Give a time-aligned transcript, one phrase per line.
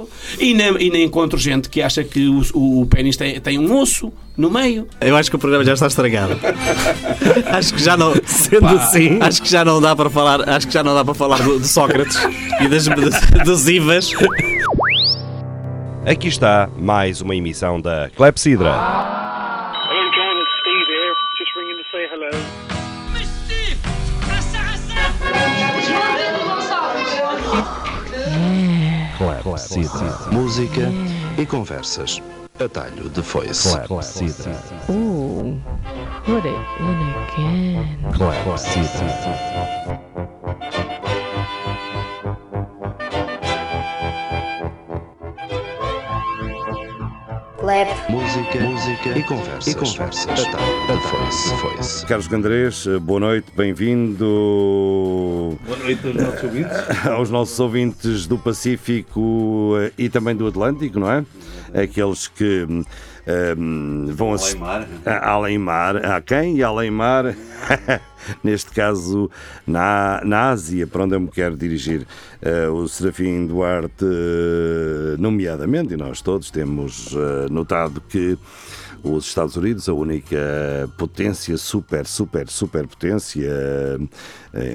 [0.00, 3.40] lado e nem, e nem encontro gente que acha que o, o, o pênis tem,
[3.40, 4.86] tem um osso no meio.
[5.00, 6.38] Eu acho que o programa já está estragado.
[7.46, 8.12] acho que já não.
[8.24, 9.18] Sendo assim.
[9.20, 10.48] Acho que já não dá para falar.
[10.48, 12.16] Acho que já não dá para falar do- de Sócrates
[12.60, 12.86] e das,
[13.44, 14.12] dos IVAs.
[16.06, 18.72] Aqui está mais uma emissão da Clepsidra.
[29.68, 30.32] Clepsidra.
[30.32, 30.88] Música
[31.36, 32.22] e conversas.
[32.58, 33.78] Atalho de foice.
[33.86, 34.52] Clepsidra.
[34.88, 35.60] Ooh,
[36.24, 37.98] put it in again.
[38.44, 39.10] Clepsidra.
[47.60, 47.88] Clap.
[48.08, 49.66] Música, música e conversas.
[49.66, 50.26] E conversas.
[50.46, 51.56] Atalho de foice.
[51.60, 52.06] foice.
[52.06, 54.24] Carlos Gandrés, boa noite, bem-vindo
[55.66, 57.06] Boa noite aos nossos ouvintes.
[57.06, 61.24] aos nossos ouvintes do Pacífico eh, e também do Atlântico, não é?
[61.82, 62.82] Aqueles que hum,
[63.58, 64.58] hum, vão assistir.
[64.58, 64.86] Mar.
[65.04, 66.56] a- Além mar, a quem?
[66.56, 67.24] E além mar,
[68.42, 69.30] neste caso
[69.66, 72.06] na, na Ásia, para onde eu me quero dirigir.
[72.42, 78.38] Eh, o Serafim Duarte, eh, nomeadamente, e nós todos temos eh, notado que
[79.02, 80.36] os Estados Unidos, a única
[80.98, 83.50] potência, super, super, super potência,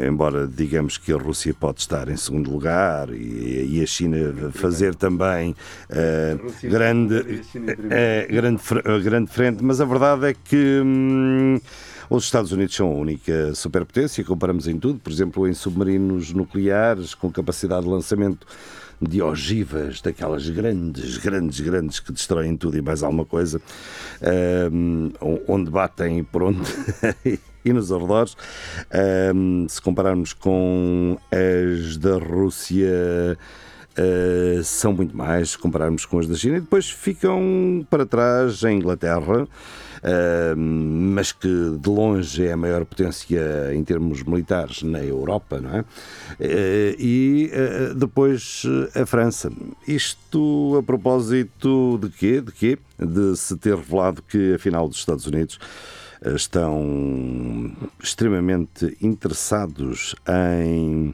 [0.07, 4.95] embora digamos que a Rússia pode estar em segundo lugar e, e a China fazer
[4.95, 5.55] também
[6.41, 7.43] Rússia grande,
[7.89, 11.59] é, grande, eh, grande frente, mas a verdade é que hum,
[12.09, 17.14] os Estados Unidos são a única superpotência, comparamos em tudo, por exemplo, em submarinos nucleares
[17.14, 18.45] com capacidade de lançamento
[19.02, 23.61] de ogivas, daquelas grandes, grandes, grandes que destroem tudo e mais alguma coisa,
[24.72, 25.11] hum,
[25.48, 26.61] onde batem por onde
[27.66, 28.38] e nos arredores.
[29.33, 33.38] Hum, se compararmos com as da Rússia.
[33.97, 38.61] Uh, são muito mais se compararmos com as da China e depois ficam para trás
[38.65, 41.47] a Inglaterra, uh, mas que
[41.79, 45.80] de longe é a maior potência em termos militares na Europa, não é?
[45.80, 47.52] Uh, e
[47.95, 49.49] depois a França.
[49.87, 52.41] Isto a propósito de quê?
[52.41, 52.77] De quê?
[52.99, 55.58] De se ter revelado que afinal os Estados Unidos
[56.36, 57.71] estão
[58.02, 61.14] extremamente interessados em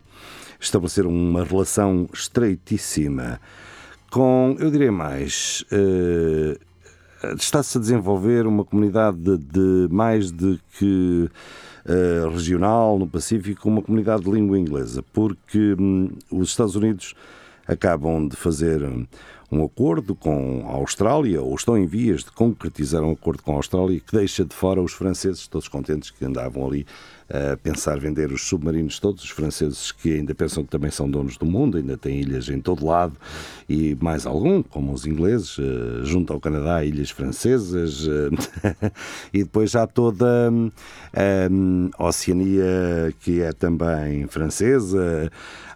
[0.61, 3.39] estabelecer uma relação estreitíssima
[4.11, 6.57] com, eu diria mais, eh,
[7.37, 11.29] está-se a desenvolver uma comunidade de, de mais de que
[11.85, 17.15] eh, regional no Pacífico, uma comunidade de língua inglesa, porque hum, os Estados Unidos
[17.67, 18.83] acabam de fazer
[19.51, 23.55] um acordo com a Austrália, ou estão em vias de concretizar um acordo com a
[23.55, 26.85] Austrália que deixa de fora os franceses, todos contentes que andavam ali
[27.31, 28.99] a pensar vender os submarinos.
[28.99, 32.49] Todos, os franceses que ainda pensam que também são donos do mundo, ainda têm ilhas
[32.49, 33.15] em todo lado
[33.69, 38.91] e mais algum, como os ingleses, eh, junto ao Canadá, ilhas francesas, eh,
[39.33, 40.51] e depois há toda
[41.97, 45.31] a Oceania que é também francesa,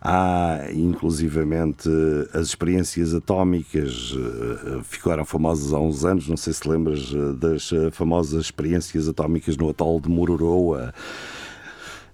[0.06, 1.90] há inclusivamente
[2.32, 7.74] as experiências atómicas, eh, ficaram famosas há uns anos, não sei se lembras eh, das
[7.74, 10.94] eh, famosas experiências atómicas no atol de Mururoa,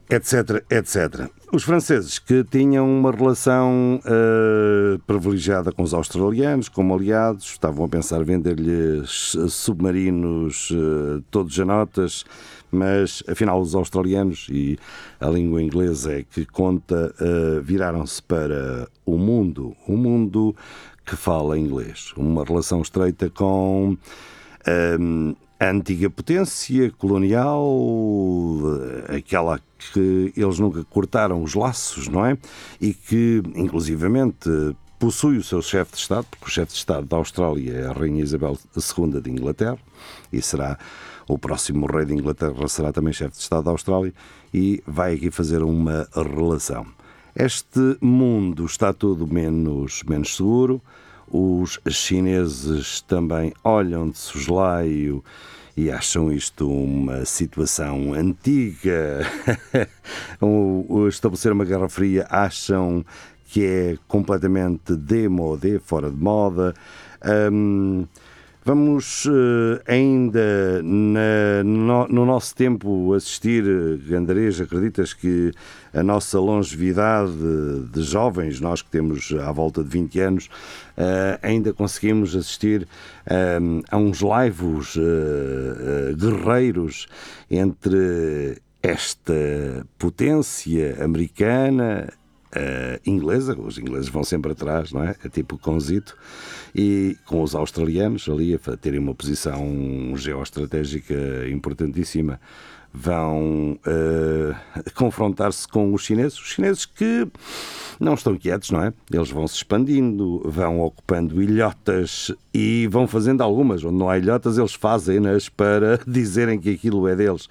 [0.09, 1.29] etc, etc.
[1.53, 7.89] Os franceses que tinham uma relação eh, privilegiada com os australianos, como aliados, estavam a
[7.89, 12.25] pensar vender-lhes submarinos eh, todos a notas,
[12.71, 14.77] mas afinal os australianos e
[15.19, 20.55] a língua inglesa é que conta, eh, viraram-se para o mundo, o mundo
[21.05, 22.13] que fala inglês.
[22.15, 23.97] Uma relação estreita com
[24.99, 28.59] hum, a antiga potência colonial,
[29.09, 29.59] eh, aquela
[29.93, 32.37] que eles nunca cortaram os laços, não é?
[32.79, 34.49] E que, inclusivamente,
[34.97, 37.91] possui o seu chefe de Estado, porque o chefe de Estado da Austrália é a
[37.91, 39.77] Rainha Isabel II de Inglaterra,
[40.31, 40.77] e será
[41.33, 44.13] o próximo rei de Inglaterra, será também chefe de Estado da Austrália,
[44.53, 46.85] e vai aqui fazer uma relação.
[47.33, 50.81] Este mundo está tudo menos, menos seguro.
[51.29, 55.23] Os chineses também olham de soslaio
[55.77, 59.25] e acham isto uma situação antiga.
[61.07, 63.05] estabelecer uma Guerra Fria acham
[63.45, 66.73] que é completamente demodé, fora de moda.
[67.49, 68.05] Hum,
[68.63, 75.51] Vamos eh, ainda na- no, no nosso tempo assistir, eh, Gandarês, acreditas que
[75.91, 77.33] a nossa longevidade
[77.91, 80.47] de jovens, nós que temos à volta de 20 anos,
[80.95, 82.87] eh, ainda conseguimos assistir
[83.89, 87.07] a uns laivos eh, guerreiros
[87.49, 89.33] entre esta
[89.97, 92.09] potência americana
[93.05, 95.15] inglesa, os ingleses vão sempre atrás, não é?
[95.23, 96.17] É tipo conzito,
[96.75, 101.15] e com os australianos ali a terem uma posição geoestratégica
[101.49, 102.39] importantíssima,
[102.93, 104.53] vão eh,
[104.95, 107.27] confrontar-se com os chineses, os chineses que
[107.99, 108.93] não estão quietos, não é?
[109.11, 113.83] Eles vão se expandindo, vão ocupando ilhotas e vão fazendo algumas.
[113.83, 117.47] Onde não há ilhotas, eles fazem-nas para dizerem que aquilo é deles.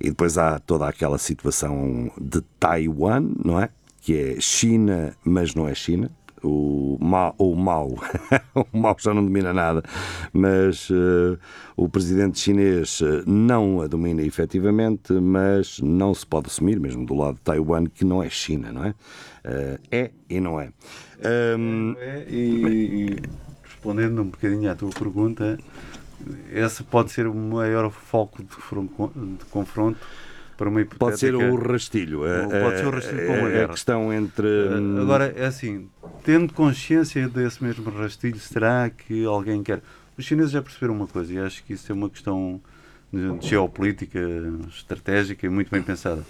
[0.00, 3.68] E depois há toda aquela situação de Taiwan, não é?
[4.00, 6.10] Que é China, mas não é China.
[6.42, 7.94] O Mao, o Mao,
[8.72, 9.82] o Mao já não domina nada,
[10.32, 11.38] mas eh,
[11.76, 17.14] o presidente chinês eh, não a domina efetivamente, mas não se pode assumir, mesmo do
[17.14, 18.94] lado de Taiwan, que não é China, não é?
[19.44, 20.72] Eh, é e não é.
[21.24, 23.16] Ahm, É, e, e
[23.62, 25.58] respondendo um bocadinho à tua pergunta,
[26.52, 29.98] esse pode ser o maior foco de, de confronto
[30.60, 30.98] para uma hipotética...
[31.08, 32.20] Pode ser o rastilho.
[32.24, 33.68] a- Pode ser o rastilho para uma a- a guerra.
[33.68, 34.46] questão entre.
[34.46, 35.88] Uh, hum, Agora, é assim,
[36.22, 39.80] tendo consciência desse mesmo rastilho, será que alguém quer?
[40.18, 42.60] Os chineses já perceberam uma coisa, e acho que isso é uma questão
[43.10, 44.18] de geopolítica,
[44.68, 46.22] estratégica e muito bem pensada.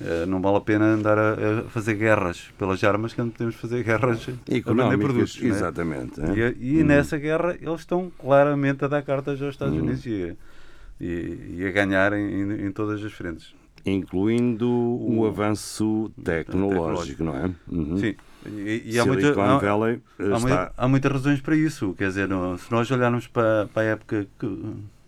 [0.00, 3.56] Uh, não vale a pena andar a, a fazer guerras pelas armas, que não podemos
[3.56, 5.38] fazer guerras a vender produtos.
[5.42, 5.46] é?
[5.46, 6.20] exatamente.
[6.20, 6.34] é?
[6.36, 10.30] E, a- e nessa guerra eles estão claramente a dar cartas aos Estados Unidos e,
[10.30, 10.55] a,
[11.00, 13.54] e, e a ganhar em, em- todas as frentes.
[13.84, 17.50] Incluindo o avanço tecnológico, não é?
[17.68, 17.96] Uhum.
[17.98, 18.14] Sim.
[18.46, 20.38] E, e há, muita, há, Valley há, está.
[20.40, 21.94] mui- há muitas razões para isso.
[21.96, 22.28] Quer dizer,
[22.58, 24.46] se nós olharmos para, para a época que,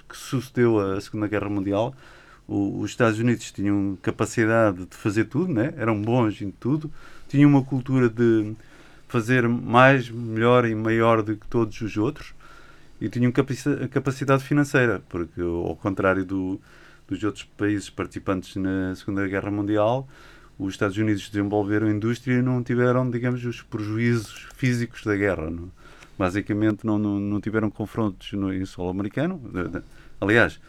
[0.09, 1.95] que sucedeu a Segunda Guerra Mundial,
[2.47, 5.73] o- os Estados Unidos tinham capacidade de fazer tudo, né?
[5.77, 6.91] eram bons em tudo,
[7.29, 8.55] tinham uma cultura de
[9.07, 12.35] fazer mais, melhor e maior do que todos os outros
[13.01, 16.61] e tinham capaci- capacidade financeira, porque ao contrário do,
[17.07, 20.09] dos outros países participantes na Segunda Guerra Mundial,
[20.59, 25.49] os Estados Unidos desenvolveram indústria e não tiveram, digamos, os prejuízos físicos da guerra.
[25.49, 25.71] não?
[26.19, 29.41] Basicamente, não, não, não tiveram confrontos no, em solo americano.
[30.21, 30.61] Aliás,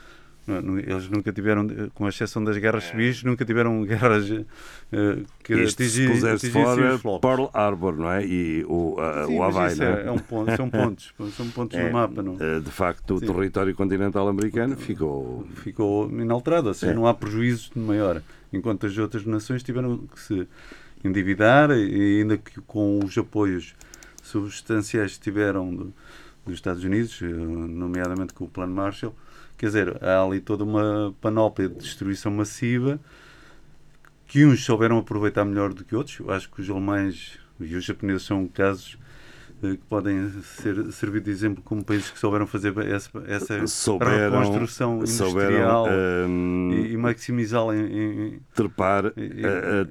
[0.48, 5.84] eles nunca tiveram, eh, com exceção das guerras civis, nunca tiveram guerras eh, que Isto
[5.84, 6.52] se atingi- atingissem
[7.00, 7.20] fora.
[7.20, 8.26] Pearl Harbor, não é?
[8.26, 10.08] E o, a- Sim, o Havaí, não é, é?
[10.08, 12.22] é um ponto, são pontos, são pontos É, no mapa.
[12.24, 12.36] Não?
[12.40, 13.28] eh, De facto, o Sim.
[13.28, 15.46] território continental americano ficou.
[15.64, 16.96] ficou inalterado, ou seja, É.
[16.96, 18.22] não há prejuízo de maior,
[18.52, 20.48] enquanto as outras nações tiveram que se
[21.04, 23.76] endividar e ainda que com os apoios
[24.24, 25.94] substanciais que tiveram do-
[26.46, 29.16] dos Estados Unidos, nomeadamente com o Plano Marshall,
[29.60, 32.98] quer dizer, há ali toda uma panóplia de destruição massiva
[34.26, 36.18] que uns souberam aproveitar melhor do que outros.
[36.18, 38.98] Eu acho que os alemães e os japoneses são casos
[39.62, 45.06] que podem ser, servir de exemplo como países que souberam fazer essa, essa Souberam, reconstrução
[45.06, 45.88] souberam industrial
[46.28, 49.86] hum, e, e maximizá-la em, em- trepar, E- a- a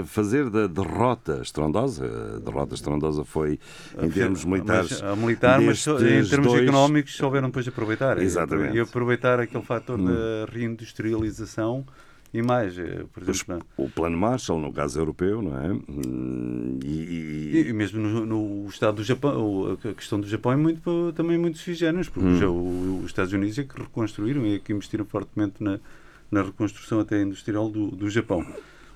[0.00, 2.06] a fazer da derrota estrondosa.
[2.36, 3.58] A derrota estrondosa foi,
[4.00, 8.18] em termos militares, mas, militar, mas em termos dois- económicos souberam depois aproveitar.
[8.18, 8.76] E- Exatamente.
[8.76, 11.84] E aproveitar aquele fator da reindustrialização
[12.34, 15.68] e mais, eh, por exemplo, o plano Marshall, no caso europeu, não é?
[15.88, 20.50] Hum, E, E, e- e mesmo no, no estado do Japão, a questão do Japão
[20.52, 21.76] é muito, também muito sui
[22.12, 22.36] porque Hum.
[22.40, 25.78] já o- os Estados Unidos é que reconstruíram e é que investiram fortemente na,
[26.30, 28.44] na reconstrução até industrial do, do Japão.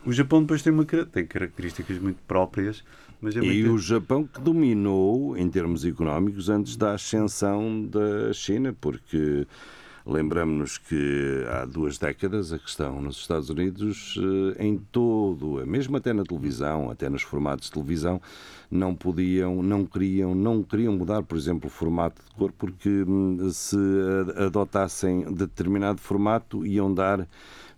[0.05, 2.83] O Japão depois tem, uma, tem características muito próprias,
[3.21, 3.73] mas é E muito...
[3.73, 9.47] o Japão que dominou em termos económicos antes da ascensão da China, porque
[10.09, 14.19] lembramos-nos que há duas décadas a questão nos Estados Unidos,
[14.57, 18.21] eh, em todo, mesmo até na televisão, até nos formatos de televisão,
[18.71, 23.51] não podiam, não queriam, não queriam mudar, por exemplo, o formato de cor, porque hum,
[23.51, 23.77] se
[24.37, 27.29] adotassem determinado formato iam dar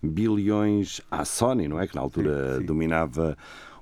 [0.00, 1.86] bilhões à Sony, não é?
[1.86, 2.66] Que na altura Sim, sim.
[2.66, 3.36] dominava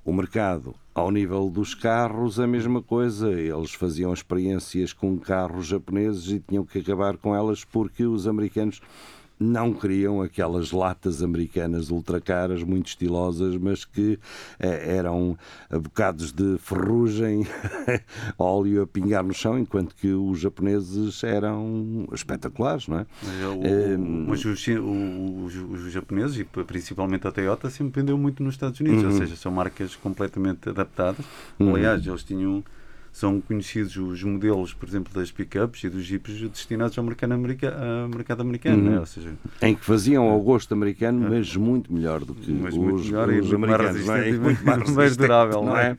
[0.04, 0.74] o mercado.
[0.98, 3.30] Ao nível dos carros, a mesma coisa.
[3.30, 8.80] Eles faziam experiências com carros japoneses e tinham que acabar com elas porque os americanos
[9.40, 14.18] não queriam aquelas latas americanas ultracaras, muito estilosas, mas que
[14.58, 15.36] eh, eram
[15.70, 17.46] bocados de ferrugem,
[18.38, 23.06] óleo a pingar no chão, enquanto que os japoneses eram espetaculares, não é?
[23.22, 28.18] Mas, o- Eh, mas os, o- os- os japoneses, e principalmente a Toyota, sempre vendeu
[28.18, 29.10] muito nos Estados Unidos, Uhum.
[29.10, 31.24] ou seja, são marcas completamente adaptadas.
[31.60, 32.62] Aliás, eles tinham
[33.18, 37.74] são conhecidos os modelos, por exemplo, das pickups e dos jeeps destinados ao mercado, america,
[38.02, 38.90] ao mercado americano, Uhum.
[38.92, 39.00] né?
[39.00, 42.78] ou seja, Em que faziam ao gosto americano, mas muito melhor do que mas os,
[42.78, 44.32] muito melhor os mais americanos, não é?
[44.32, 45.96] muito mais, mais resistente, durável, não é?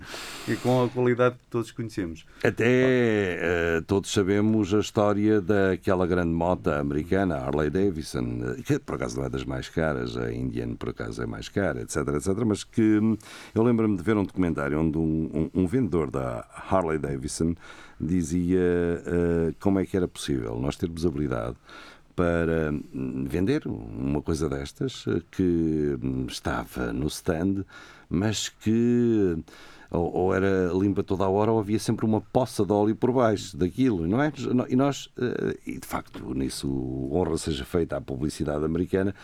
[0.47, 2.25] E com a qualidade que todos conhecemos.
[2.41, 2.65] Até
[3.41, 9.25] eh, todos sabemos a história daquela grande moto americana, Harley Davidson, que por acaso não
[9.25, 12.81] é das mais caras, a Indian por acaso é mais cara, etc, etc, mas que
[12.99, 13.17] hum,
[13.53, 17.08] eu lembro-me de ver um documentário onde um, um- um vendedor da Harley Davidson
[17.99, 21.55] dizia eh, como é que era possível nós termos habilidade
[22.15, 27.63] para hum, vender uma coisa destas eh, que hum, estava no stand,
[28.09, 29.37] mas que
[29.89, 33.11] ou, ou era limpa toda a hora ou havia sempre uma poça de óleo por
[33.13, 34.31] baixo daquilo, não é?
[34.67, 36.67] E nós, eh, e de facto, nisso
[37.11, 39.15] honra seja feita à publicidade americana,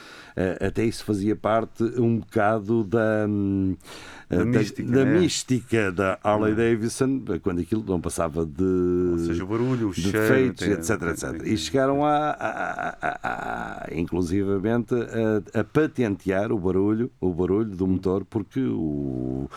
[0.66, 3.28] até isso fazia parte um bocado da,
[4.32, 5.20] hum, Da eh, mística, da né?
[5.20, 8.64] mística da Harley Davidson, quando aquilo não passava de,
[9.12, 11.42] Ou seja, o barulho, o cheiro, defeitos, etc, etc.
[11.42, 14.94] tem- E chegaram a, a, a- a- inclusivamente
[15.54, 19.50] a, patentear o barulho, o barulho do motor, porque o-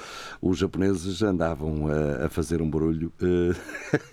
[0.43, 1.87] os japoneses andavam
[2.25, 3.55] a, fazer um barulho eh,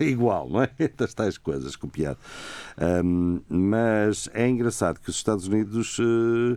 [0.04, 0.70] igual, não é?
[0.96, 2.18] Das tais coisas, copiado.
[2.78, 6.56] Ahm, mas é engraçado que os Estados Unidos eh, eh,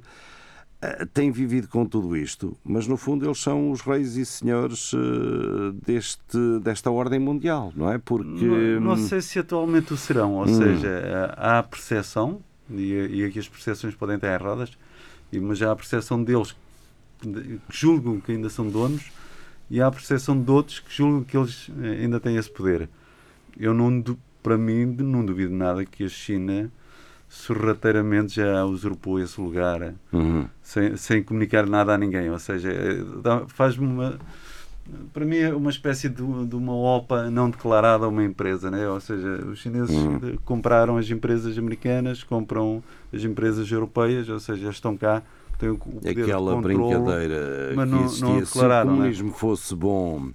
[1.14, 5.74] têm vivido com tudo isto, mas no fundo eles são os reis e senhores eh,
[5.86, 7.98] deste, desta ordem mundial, não é?
[7.98, 8.46] Porque.
[8.46, 10.58] Não, não sei se atualmente o serão, ou Hum.
[10.58, 14.72] seja, há a percepção, e, e aqui as percepções podem estar erradas,
[15.34, 16.56] mas há a percepção deles
[17.22, 19.12] que julgam que ainda são donos
[19.70, 22.88] e há a percepção de outros que julgam que eles eh, ainda têm esse poder.
[23.60, 24.02] Eu não,
[24.42, 26.72] para mim, não duvido nada que a China
[27.30, 30.46] sorrateiramente já usurpou esse lugar Uhum.
[30.62, 32.30] sem, sem comunicar nada a ninguém.
[32.30, 32.70] Ou seja,
[33.22, 34.20] dá- faz-me uma.
[35.14, 36.16] Para mim é uma espécie de,
[36.48, 38.90] de uma OPA não declarada a uma empresa, né?
[38.90, 40.16] ou seja, os chineses Uhum.
[40.24, 42.84] eh, compraram as empresas americanas, compram
[43.14, 45.22] as empresas europeias, ou seja, estão cá,
[45.60, 48.94] têm o poder de Aquela controlo, brincadeira mas que não- não se o declararam, não
[48.94, 48.98] é?
[48.98, 50.32] comunismo fosse bom,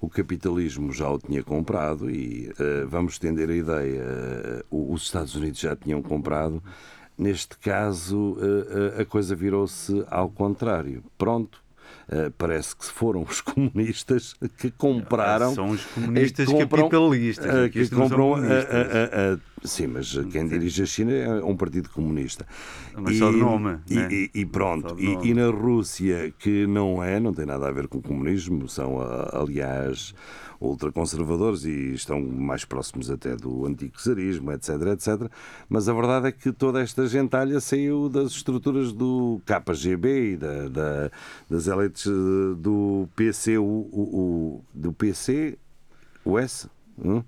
[0.00, 4.04] o capitalismo já o tinha comprado e eh, vamos estender a ideia,
[4.70, 6.62] o- os Estados Unidos já tinham comprado.
[7.16, 8.36] Neste caso,
[8.96, 11.02] eh, a coisa virou-se ao contrário.
[11.16, 11.60] Pronto.
[12.10, 15.54] eh, parece que foram os comunistas que compraram.
[15.54, 18.30] São os comunistas compram- capitalistas, aqui que compram.
[18.34, 18.64] comunistas.
[18.64, 22.46] eh, eh, eh, sim, mas quem dirige a China é um partido comunista.
[22.96, 24.08] Mas só de nome, E, né?
[24.10, 24.94] e- e pronto.
[24.98, 25.28] E, nome.
[25.30, 28.98] e na Rússia, que não é, não tem nada a ver com o comunismo, são,
[29.32, 30.14] aliás,
[30.60, 35.30] ultraconservadores e estão mais próximos até do antigo czarismo, etc, etc.
[35.68, 40.68] Mas a verdade é que toda esta gentalha saiu das estruturas do KGB e da,
[40.68, 41.10] da-
[41.48, 42.06] das elites
[42.58, 45.56] do PC, o, o- o- do PC,
[46.24, 46.68] o S,
[47.02, 47.22] hum?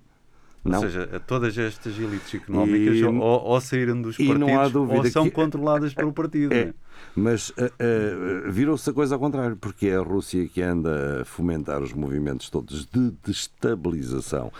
[0.63, 0.81] Ou Não.
[0.81, 5.95] seja, todas estas elites económicas E- ou, ou saíram dos partidos ou são que- controladas
[5.95, 6.53] pelo partido.
[6.53, 6.75] É, né?
[7.17, 11.25] Mas ah, ah, virou-se a coisa ao contrário, porque é a Rússia que anda a
[11.25, 14.53] fomentar os movimentos todos de destabilização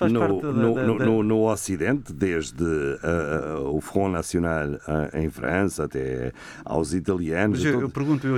[0.00, 2.64] Mas no, da- no, da- da- no- no Ocidente, desde
[3.02, 6.32] ah, o Front National ah, em França até
[6.64, 7.58] aos italianos.
[7.58, 7.92] Mas eu, eu todos.
[7.94, 8.32] pergunto eu,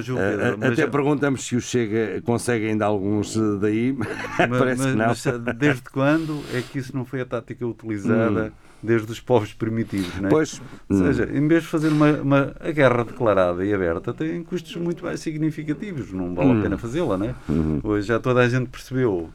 [0.59, 3.93] mas, até perguntamos se o Chega consegue ainda alguns daí.
[4.49, 5.07] mas- Parece que não.
[5.07, 5.25] mas,
[5.57, 8.53] desde quando é que isso não foi a tática utilizada
[8.83, 10.15] desde os povos primitivos?
[10.17, 10.29] Né?
[10.29, 10.31] Hum.
[10.31, 10.99] Pois, Ou hum.
[11.07, 15.05] seja, em vez de fazer uma, uma- a guerra declarada e aberta, tem custos muito
[15.05, 16.59] mais significativos, não vale Hum.
[16.59, 17.19] a pena fazê-la.
[17.19, 17.35] Né?
[17.49, 17.81] Uhum.
[17.83, 19.31] Hoje já toda a gente percebeu,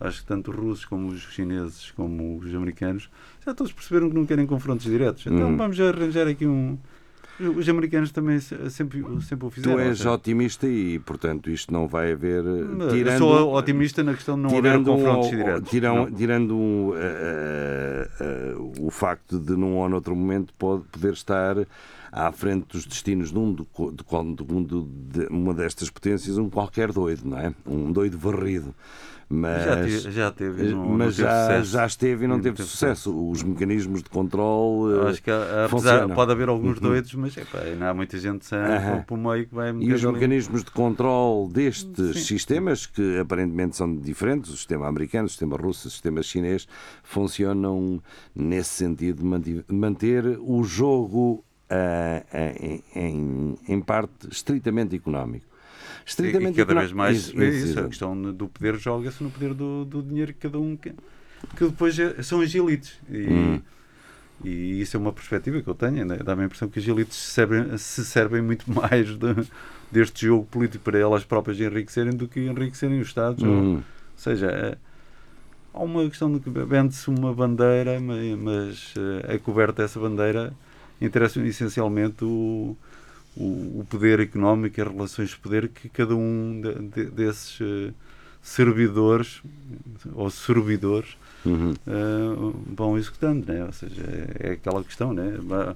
[0.00, 3.10] acho que tanto os russos como os chineses como os americanos,
[3.44, 5.26] já todos perceberam que não querem confrontos diretos.
[5.26, 5.56] Então Uhum.
[5.56, 6.78] vamos arranjar aqui um.
[7.56, 9.76] Os americanos também se- sempre, sempre o fizeram.
[9.76, 12.42] Tu és seja, otimista e, portanto, isto não vai haver.
[12.44, 12.48] ah,
[12.84, 15.70] eu tirando, sou otimista na questão de não haver tirando, confrontos um- diretos.
[16.16, 21.56] tirando um, eh, eh, o facto de, num ou noutro momento, pode poder estar
[22.12, 23.62] à frente dos destinos de, um, de,
[23.94, 24.04] de
[24.64, 27.54] do- de uma destas potências, um qualquer doido, não é?
[27.66, 28.74] Um doido varrido.
[29.32, 31.70] Mas, Já te- já teve, não- não mas teve já, sucesso.
[31.70, 33.30] já esteve e não, Não teve, teve sucesso.
[33.30, 35.06] Os mecanismos de controle.
[35.06, 36.14] Eh, Acho que apesar, funcionam.
[36.16, 36.82] pode haver alguns Uhum.
[36.82, 39.02] doidos, mas epá, ainda há muita gente sã Aham.
[39.06, 42.22] por meio que vai E os ali- mecanismos de controle destes Sim.
[42.24, 46.66] sistemas, que aparentemente são diferentes, o sistema americano, o sistema russo, o sistema chinês,
[47.04, 48.02] funcionam
[48.34, 52.24] nesse sentido de manter o jogo ah,
[52.56, 55.46] em, em- em parte estritamente económico.
[56.18, 59.54] E, e Estritamente cada vez mais vê isso, a questão do poder joga-se no poder
[59.54, 60.90] do, do dinheiro que cada um que,
[61.56, 63.60] que depois é- são as elites e, Hum.
[64.44, 66.18] e isso é uma perspectiva que eu tenho né?
[66.24, 69.46] dá-me a impressão que as elites se servem, se servem muito mais de-
[69.92, 73.74] deste jogo político para elas próprias enriquecerem do que enriquecerem os Estados ou, Hum.
[73.76, 73.82] ou
[74.16, 74.76] seja, é-
[75.72, 80.52] há uma questão de que vende-se uma bandeira, ma- mas eh, é coberta essa bandeira
[81.00, 82.76] interessa essencialmente o,
[83.40, 87.58] o, o poder económico e as relações de poder que cada um de- de- desses
[87.60, 87.92] eh,
[88.42, 89.42] servidores
[90.12, 91.72] ou servidores Uhum.
[91.86, 93.64] eh, vão executando, né?
[93.64, 95.38] ou seja, é, é aquela questão, né?
[95.42, 95.74] Va-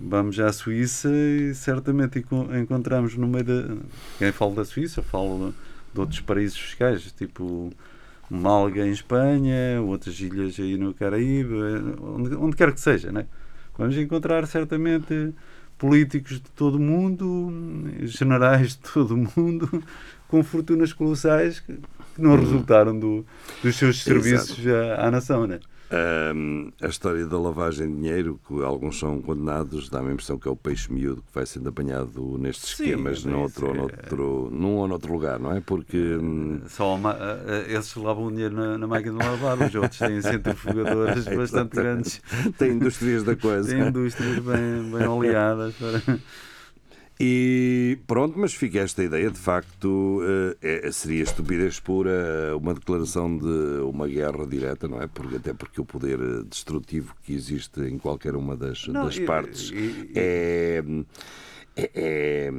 [0.00, 3.76] vamos à Suíça e certamente enco- encontramos no meio da.
[4.18, 5.52] Quem fala da Suíça, fala
[5.94, 7.72] de outros paraísos fiscais, tipo
[8.30, 11.54] Malga em Espanha, outras ilhas aí no Caraíbe,
[12.02, 13.26] onde, onde quer que seja, né?
[13.76, 15.32] Vamos encontrar certamente
[15.78, 17.52] políticos de todo o mundo,
[18.02, 19.82] generais de todo o mundo,
[20.28, 21.78] com fortunas colossais que,
[22.18, 23.24] não resultaram do-
[23.62, 25.60] dos seus serviços à, à nação, né?
[25.90, 30.46] Ahm, a história da lavagem de dinheiro, que alguns são condenados, dá-me a impressão que
[30.46, 33.84] é o peixe miúdo que vai sendo apanhado nestes Sim, esquemas, é noutro, ou isso,
[33.84, 33.88] é.
[33.88, 35.60] noutro, num ou noutro lugar, não é?
[35.60, 39.98] Porque hum, Só uma, eh, esses lavam dinheiro na, na máquina de lavar, os outros
[39.98, 42.20] têm centrifugadoras bastante grandes,
[42.58, 43.70] tem indústrias da coisa.
[43.70, 45.74] têm indústrias bem, bem oleadas.
[45.74, 46.18] Para...
[47.20, 50.20] E pronto, mas fica esta ideia, de facto,
[50.62, 55.08] eh, é- seria estupidez pura uma declaração de uma guerra direta, não é?
[55.08, 59.16] Porque, até porque o poder eh, destrutivo que existe em qualquer uma das, Não, das
[59.16, 60.84] e- partes e- é,
[61.74, 62.52] é, é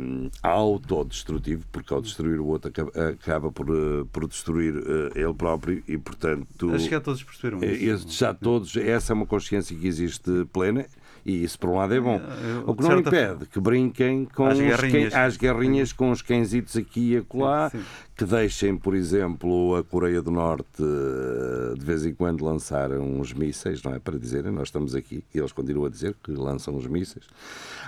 [0.44, 5.82] autodestrutivo, porque ao destruir o outro acaba, acaba por, eh, por destruir eh, ele próprio
[5.88, 6.70] e, portanto.
[6.74, 8.06] Acho que já todos perceberam eh, isso.
[8.10, 10.86] já todos, essa é uma consciência que existe plena
[11.30, 12.20] e isso por um lado é bom.
[12.66, 15.14] O que não impede que brinquem com os guerrinhas.
[15.14, 17.86] cães- às guerrinhas com os cãezitos aqui e acolá, Sim, sim.
[18.20, 23.32] Que deixem, por exemplo, a Coreia do Norte eh, de vez em quando lançar uns
[23.32, 24.00] mísseis, não é?
[24.00, 27.24] Para dizerem, nós estamos aqui, e eles continuam a dizer que lançam os mísseis,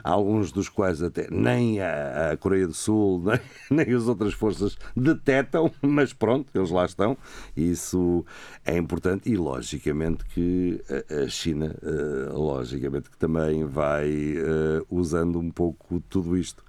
[0.02, 3.22] alguns dos quais até nem a, Coreia do Sul,
[3.70, 7.18] nem, nem as outras forças detectam, mas pronto, eles lá estão,
[7.54, 8.26] isso
[8.66, 15.38] é importante, e logicamente que a- a China, eh, logicamente que também vai eh, usando
[15.40, 16.64] um pouco tudo isto.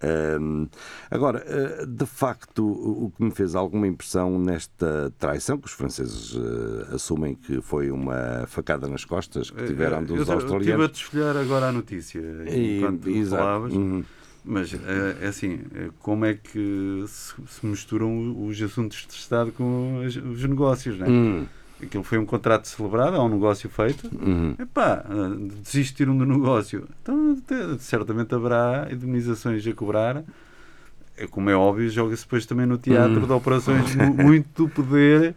[0.00, 0.68] Ahm,
[1.10, 6.36] agora, eh, de facto, o que me fez alguma impressão nesta traição, que os franceses
[6.36, 10.34] eh, assumem que foi uma facada nas costas que tiveram Eh, dos eu estive a
[10.34, 10.90] australianos.
[10.92, 14.04] desfolhar agora a notícia enquanto falavas, Uhum.
[14.44, 14.72] mas
[15.20, 15.60] é assim,
[15.98, 21.06] como é que se, se misturam os assuntos de Estado com os, os negócios, não
[21.06, 21.10] é?
[21.10, 21.46] Hum,
[21.82, 24.10] Aquilo foi um contrato celebrado, é um negócio feito.
[24.20, 24.54] uhum.
[24.58, 25.04] Epá,
[25.62, 26.88] desistiram do negócio.
[27.02, 30.24] Então, te- certamente haverá indemnizações a cobrar.
[31.16, 33.26] É, como é óbvio, joga-se depois também no teatro Hum.
[33.26, 35.34] de operações mu- muito do poder.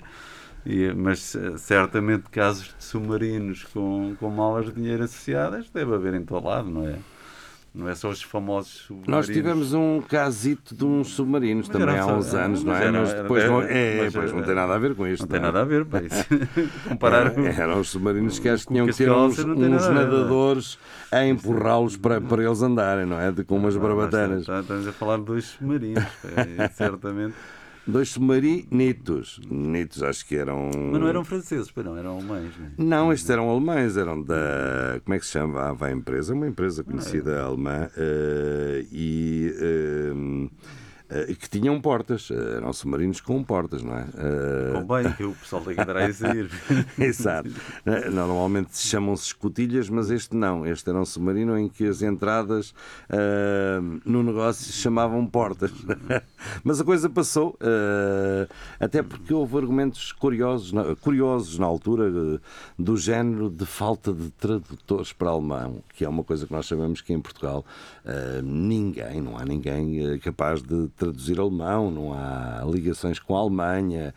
[0.66, 6.14] E, mas eh, certamente casos de submarinos com, com malas de dinheiro associadas deve haver
[6.14, 6.96] em todo lado, não é?
[7.74, 9.08] Não é só os famosos submarinos.
[9.28, 12.84] Nós tivemos um casito de uns submarinos Mas também há uns anos, não é?
[12.84, 15.08] era- Mas era- depois não, era- é, mas pois não tem nada a ver com
[15.08, 15.22] isto.
[15.22, 15.42] Não tem é?
[15.42, 16.26] nada a ver, pá, isso.
[16.90, 17.28] Comparar.
[17.38, 19.94] Era- Eram os submarinos que acho que tinham que ter uns, não uns não é?
[19.94, 20.78] nadadores
[21.10, 23.32] a empurrá-los para, para eles andarem, não é?
[23.32, 24.42] De, com umas Ah, barbatanas.
[24.50, 27.36] Estamos a falar de dois submarinos, e certamente.
[27.86, 29.40] Dois submarinitos.
[29.50, 30.70] Nitos, acho que eram.
[30.92, 32.56] Mas não eram franceses, pois não, eram alemães.
[32.58, 32.72] Né?
[32.78, 35.02] Não, estes eram alemães, eram da.
[35.04, 36.34] Como é que se chama a, empresa?
[36.34, 39.56] Uma empresa conhecida alemã eh, e.
[39.60, 40.50] eh,
[41.40, 44.06] que tinham portas, eh, eram submarinos com portas, não é?
[44.18, 46.50] Eh, Convém que o pessoal tem que andar a sair.
[46.98, 47.50] Exato.
[47.86, 50.66] Eh, Normalmente chamam-se escotilhas, mas este não.
[50.66, 52.74] Este era um submarino em que as entradas
[53.10, 55.72] ah, no negócio se chamavam portas.
[56.64, 58.48] mas a coisa passou, ah,
[58.80, 62.40] até porque houve argumentos curiosos, na- curiosos na altura, eh,
[62.80, 67.02] do género de falta de tradutores para alemão, que é uma coisa que nós sabemos
[67.02, 67.66] que em Portugal
[68.44, 74.14] ninguém, não há ninguém eh, capaz de traduzir alemão, não há ligações com a Alemanha,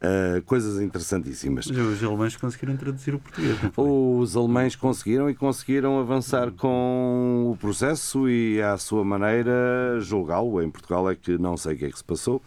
[0.00, 1.66] ah, coisas interessantíssimas.
[1.66, 3.62] Mas os alemães conseguiram traduzir o português.
[3.62, 3.84] não foi?
[3.88, 10.62] Os alemães conseguiram e conseguiram avançar com o processo e, à sua maneira, julgá-lo.
[10.62, 12.42] Em Portugal é que não sei o que é que se passou.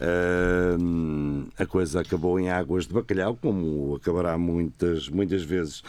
[0.00, 5.82] Ahm, a coisa acabou em águas de bacalhau, como acabará muitas, muitas vezes.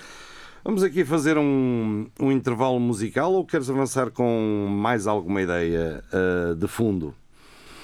[0.63, 6.53] Vamos aqui fazer um, um intervalo musical ou queres avançar com mais alguma ideia ah,
[6.53, 7.15] de fundo?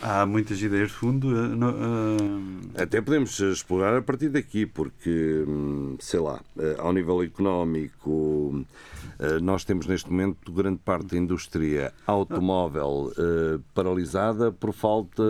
[0.01, 1.29] Há muitas ideias de fundo.
[1.35, 1.69] eh, no-
[2.77, 8.65] eh, Até podemos explorar a partir daqui, porque, hum, sei lá, eh, ao nível económico,
[9.41, 15.23] nós temos neste momento grande parte da indústria automóvel eh, paralisada por falta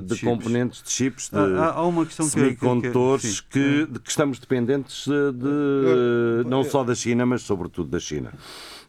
[0.00, 0.28] De de chips.
[0.28, 2.40] componentes de chips, de há, há- há uma questão que- que.
[2.40, 3.42] semicondutores sim.
[3.50, 8.32] que, de que estamos dependentes de, não só da China, mas sobretudo da China.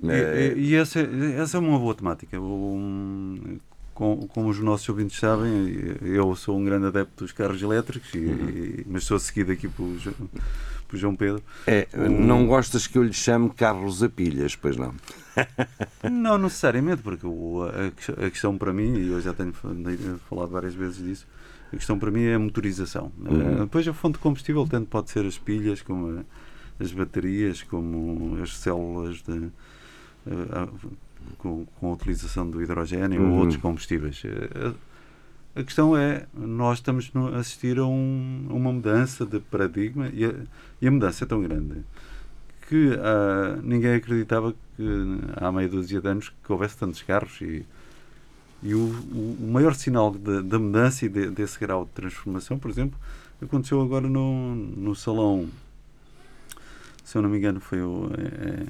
[0.02, 2.38] E, Eh, e- e essa, essa é uma boa temática.
[2.38, 3.33] Um,
[4.04, 8.18] com- como os nossos ouvintes sabem, eu sou um grande adepto dos carros elétricos, e-
[8.18, 8.50] Uhum.
[8.50, 9.88] e- mas sou seguido aqui por,
[10.90, 11.42] por João Pedro.
[11.66, 14.94] É, não gostas que eu lhe chame carros a pilhas, pois não?
[16.12, 19.70] Não necessariamente, porque o- a, a questão para mim, e eu já tenho fa-
[20.30, 21.28] falado várias vezes disso,
[21.72, 23.12] a questão para mim é a motorização.
[23.18, 23.42] Uhum.
[23.42, 26.24] Eh, Depois a fonte de combustível tanto pode ser as pilhas, como a-
[26.84, 29.50] as baterias, como as células de,
[30.28, 30.68] eh, a-
[31.38, 33.32] com, com a utilização do hidrogênio Uhum.
[33.34, 34.22] ou outros combustíveis.
[34.26, 34.74] Eh,
[35.56, 40.26] A, a questão é, nós estamos a assistir a, um- uma mudança de paradigma e
[40.26, 40.34] a,
[40.82, 41.76] e a mudança é tão grande
[42.68, 44.84] que ah, ninguém acreditava que
[45.36, 47.64] há meia dúzia de anos que houvesse tantos carros e,
[48.64, 52.72] e o, o- maior sinal da da mudança e de- desse grau de transformação, por
[52.72, 52.98] exemplo,
[53.42, 55.48] aconteceu agora no, no salão,
[57.04, 58.10] se eu não me engano, foi o.
[58.18, 58.66] é,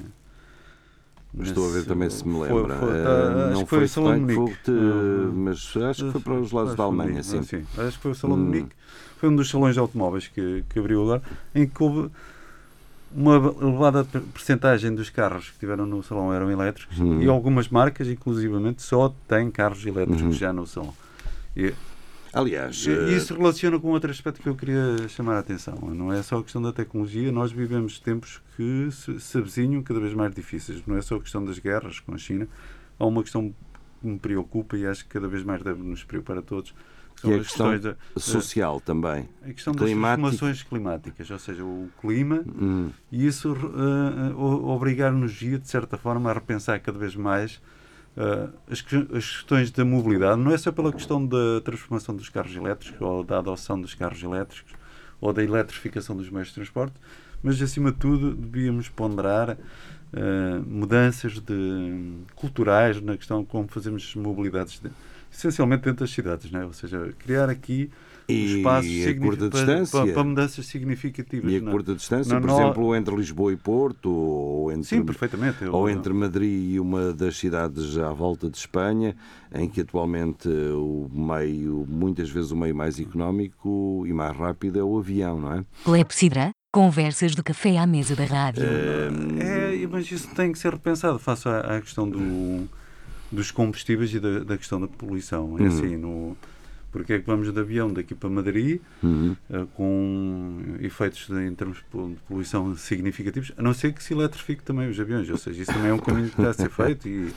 [1.39, 2.76] Estou a ver também se me foi- lembra.
[2.78, 4.58] foi- Eh, ah, não que foi o Salão Munique.
[4.67, 7.36] eh, Não, mas acho que foi para os lados da foi Alemanha, sim.
[7.38, 8.43] Munique, Acho que foi o Salão Hum.
[8.46, 8.76] Munique.
[9.17, 11.24] Foi um dos salões de automóveis que, que abriu agora,
[11.56, 12.12] em que houve
[13.15, 17.22] uma elevada per- percentagem dos carros que tiveram no salão eram elétricos Hum.
[17.22, 20.32] e algumas marcas, inclusivamente, só têm carros elétricos Uhum.
[20.32, 20.93] já no salão.
[21.56, 21.74] E,
[22.34, 25.76] Aliás, e eh, isso relaciona com outro aspecto que eu queria chamar a atenção.
[25.93, 30.15] Não é só a questão da tecnologia, nós vivemos tempos que se, avizinham cada vez
[30.15, 30.82] mais difíceis.
[30.88, 32.48] Não é só a questão das guerras com a China,
[33.00, 33.54] há uma questão
[34.02, 36.74] que me preocupa e acho que cada vez mais deve nos preocupar a todos.
[37.22, 39.30] que é a questão da, social também.
[39.43, 42.89] a questão das transformações climáticas, ou seja, o clima, Hum.
[43.12, 47.62] e isso uh, obrigar-nos, de certa forma, a repensar cada vez mais
[48.17, 50.39] uh, as, que- as questões da mobilidade.
[50.39, 54.21] Não é só pela questão da transformação dos carros elétricos, ou da adoção dos carros
[54.21, 54.73] elétricos,
[55.19, 56.93] ou da eletrificação dos meios de transporte,
[57.41, 64.80] mas, acima de tudo, devíamos ponderar uh, mudanças de, culturais na questão como fazemos mobilidades,
[64.80, 64.91] de-
[65.32, 66.65] essencialmente dentro das cidades, não é?
[66.65, 67.89] ou seja, criar aqui
[68.27, 69.99] E espaços a curta para, distância.
[70.05, 71.51] para- para mudanças significativas.
[71.51, 71.71] E a não é?
[71.71, 75.65] curta distância, Não, por não- exemplo, entre Lisboa e Porto, ou entre, Sim, perfeitamente.
[75.65, 79.15] Ou entre Madrid e uma das cidades à volta de Espanha,
[79.53, 84.83] em que atualmente o meio, muitas vezes o meio mais económico e mais rápido é
[84.83, 85.65] o avião, não é?
[85.83, 88.63] Clepsidra, conversas de café à mesa da rádio.
[88.63, 92.67] É, mas isso tem que ser repensado face à, à questão do,
[93.31, 95.57] dos combustíveis e da, da questão da poluição.
[95.59, 95.67] É Uhum.
[95.67, 96.38] assim, no,
[96.93, 99.36] porque é que vamos de avião daqui para Madrid Uhum.
[99.49, 104.01] eh, com efeitos de- em termos de pol- de poluição significativos, a não ser que
[104.01, 105.29] se eletrifique também os aviões.
[105.29, 107.34] Ou seja, isso também é um caminho que está a ser feito e,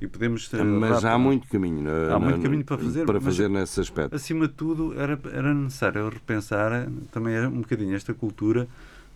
[0.00, 1.84] e podemos ter Mas há muito caminho.
[2.12, 4.14] Há muito caminho para fazer, Para mas- fazer nesse aspecto.
[4.14, 8.66] acima de tudo, era, era necessário repensar eh, também um bocadinho esta cultura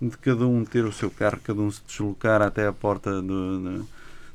[0.03, 3.59] de cada um ter o seu carro, cada um se deslocar até à porta do,
[3.59, 3.87] do,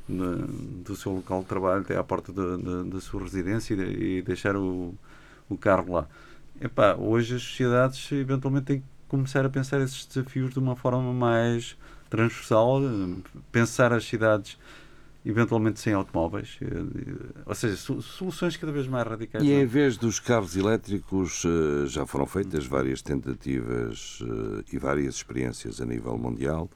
[0.08, 0.46] do-
[0.84, 4.04] do seu local de trabalho, até à porta da- da- da sua residência e, de-
[4.18, 4.92] e deixar o,
[5.48, 6.08] o carro lá.
[6.60, 11.12] Epá, hoje as sociedades eventualmente têm que começar a pensar esses desafios de uma forma
[11.12, 11.76] mais
[12.08, 12.80] transversal,
[13.50, 14.58] pensar as cidades
[15.24, 19.44] eventualmente sem automóveis, eh, eh, ou seja, so- soluções cada vez mais radicais.
[19.44, 24.18] E em vez dos carros elétricos, eh, já foram feitas várias tentativas
[24.72, 26.68] e várias experiências a nível mundial.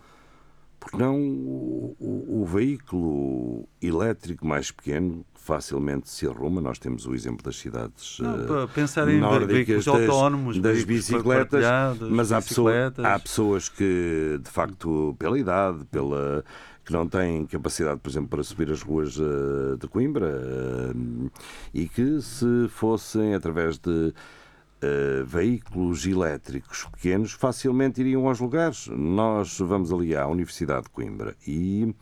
[0.79, 6.61] Porque não o, o- o veículo elétrico mais pequeno, que facilmente se arruma?
[6.61, 10.59] Nós temos o exemplo das cidades Não, eh, para pensar em nórdicas, veículos das- autónomos,
[10.61, 11.65] das bicicletas,
[12.11, 13.05] mas há, pessoa- bicicletas.
[13.05, 16.45] há pessoas que, de facto, pela idade, pela
[16.85, 21.31] que não têm capacidade, por exemplo, para subir as ruas eh, de Coimbra eh,
[21.75, 24.15] e que se fossem através de
[24.87, 28.89] eh, veículos elétricos pequenos facilmente iriam aos lugares.
[28.89, 31.95] Nós vamos ali à Universidade de Coimbra e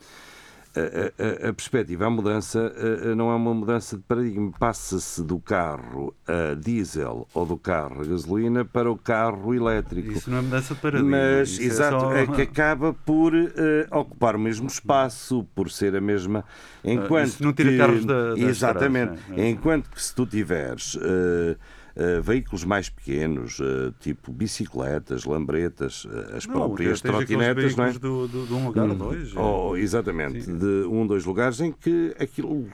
[0.77, 4.51] a, a- a perspectiva, a mudança eh, não é uma mudança de paradigma.
[4.59, 10.11] Passa-se do carro a diesel ou do carro a gasolina para o carro elétrico.
[10.11, 11.09] Isso não é mudança de paradigma.
[11.17, 15.95] Mas, é exato, só- é que acaba por eh, ocupar o mesmo espaço, por ser
[15.95, 16.43] a mesma.
[16.83, 19.13] Enquanto Ah, isso não tira que, carros da- Exatamente.
[19.13, 19.49] estradas, não é?
[19.49, 21.55] Enquanto que se tu tiveres eh,
[21.95, 27.91] eh, veículos mais pequenos, eh, tipo bicicletas, lambretas, eh, as Não, próprias trotinetas, não é?
[27.93, 28.97] do- do- de um lugar a Hum.
[28.97, 29.39] dois, é.
[29.39, 30.57] Oh, exatamente, Sim.
[30.57, 32.65] de um, dois lugares em que aquilo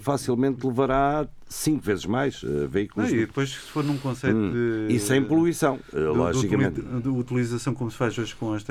[0.00, 3.10] facilmente levará cinco vezes mais Não, veículos.
[3.12, 4.52] e depois, se for num conceito Hum.
[4.88, 4.94] de.
[4.94, 6.80] E sem poluição, de logicamente.
[6.80, 8.64] De, utilização como se faz hoje com as,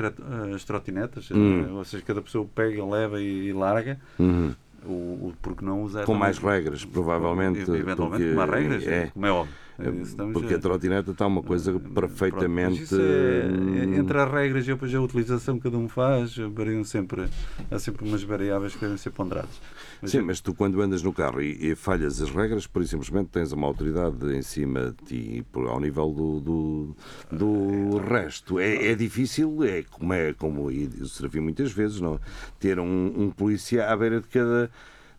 [0.54, 1.74] as trotinetas, Hum.
[1.76, 4.52] ou seja, cada pessoa pega, leva e, e larga, Uhum.
[4.84, 4.88] o,
[5.28, 6.00] o- porque não usar.
[6.00, 9.06] Com também- mais regras, provavelmente, Eventualmente, porque- com mais regras, é.
[9.12, 9.54] como é óbvio.
[9.78, 12.82] É, estamos Porque a trotineta está uma coisa Pronto, perfeitamente.
[12.82, 16.36] isso é- é- hum, entre as regras e depois a utilização que cada um faz,
[16.36, 17.26] variam sempre,
[17.70, 19.60] há sempre umas variáveis que devem ser ponderadas.
[20.00, 22.82] Mas Sim, é- mas tu quando andas no carro e, e falhas as regras, por
[22.82, 26.96] isso simplesmente tens uma autoridade em cima de ti por- ao nível do, do,
[27.30, 28.58] do resto.
[28.58, 32.20] É, é difícil, é como é como e eu servi muitas vezes, não?
[32.60, 34.70] ter um, um polícia à beira de cada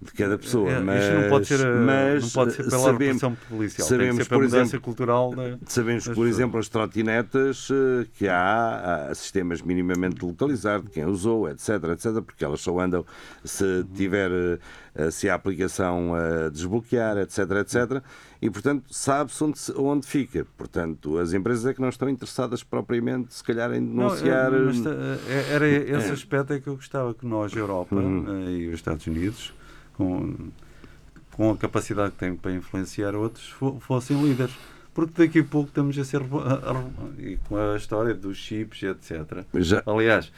[0.04, 2.80] de cada pessoa, É, mas, isto não pode ser, eh, mas não pode ser pela
[2.80, 5.32] sabemos, repressão policial, sabemos, por exemplo, cultural
[5.66, 6.30] Sabemos por pessoas.
[6.30, 12.22] exemplo, as trotinetas eh, que há, há sistemas minimamente localizados de quem usou, etc, etc,
[12.22, 13.06] porque elas só andam
[13.44, 14.32] se tiver
[14.96, 18.04] eh, se a aplicação a desbloquear, etc, etc,
[18.42, 20.46] e portanto sabe-se onde, onde fica.
[20.58, 24.54] Portanto, as empresas é que não estão interessadas propriamente, se calhar, em Não, denunciar.
[24.54, 28.76] é, mas, era esse aspecto é que eu gostava que nós, Europa eh, e os
[28.76, 29.54] Estados Unidos,
[29.94, 30.36] com,
[31.32, 34.54] com a capacidade que têm para influenciar outros, fo- fossem líderes.
[34.94, 36.22] Porque daqui a pouco estamos a ser.
[37.18, 39.44] e com a história dos chips, etc.
[39.56, 40.32] Já- Aliás,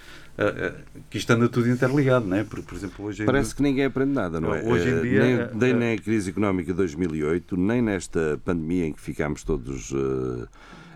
[1.10, 2.44] que isto anda tudo interligado, não é?
[2.46, 4.64] Porque, por exemplo, hoje Parece dia- que ninguém aprende nada, não é?
[4.64, 8.40] Hoje em Eh, dia, nem, eh, nem eh, na crise económica de 2008, nem nesta
[8.46, 9.92] pandemia em que ficámos todos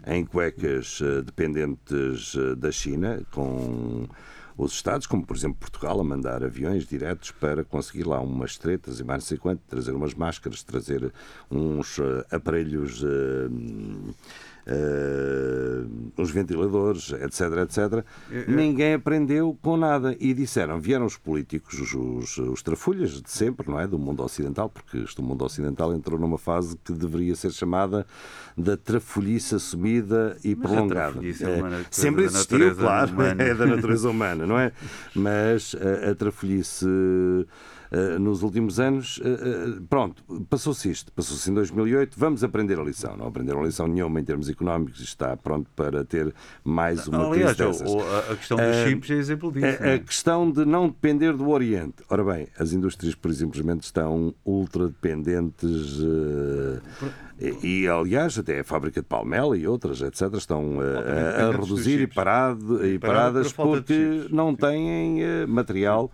[0.05, 4.07] eh, em cuecas eh, dependentes da China, com
[4.59, 8.99] os Estados, como por exemplo Portugal, a mandar aviões diretos para conseguir lá umas tretas
[8.99, 11.13] e mais não sei quanto, trazer umas máscaras, trazer
[11.49, 13.01] uns eh, aparelhos.
[13.01, 14.13] eh,
[14.71, 15.83] eh,
[16.15, 18.05] uns ventiladores, etc, etc.
[18.47, 23.67] Ninguém aprendeu com nada e disseram, vieram os políticos, os, os, os trafulhas de sempre,
[23.67, 27.51] não é, do mundo ocidental, porque este mundo ocidental entrou numa fase que deveria ser
[27.51, 28.05] chamada
[28.55, 31.17] da trafolhice assumida e Mas prolongada.
[31.17, 33.43] é coisa sempre existiu, claro, humana.
[33.43, 34.71] é da natureza humana, não é?
[35.15, 36.85] Mas a, a trafolhice
[38.19, 43.17] nos últimos anos, eh, eh, pronto, passou-se isto, passou-se em 2008, vamos aprender a lição.
[43.17, 47.57] Não aprenderam a lição nenhuma em termos económicos, está pronto para ter mais uma Aliás,
[47.57, 49.93] crise a- a questão dos Eh, chips é exemplo disso, A, é?
[49.95, 51.95] a questão de não depender do Oriente.
[52.09, 55.99] Ora bem, as indústrias, por simplesmente, estão ultra dependentes
[57.41, 61.51] eh, e, aliás, até a fábrica de Palmela e outras, etc., estão eh, a, a
[61.51, 66.11] reduzir e, parado, e paradas porque não têm eh, material.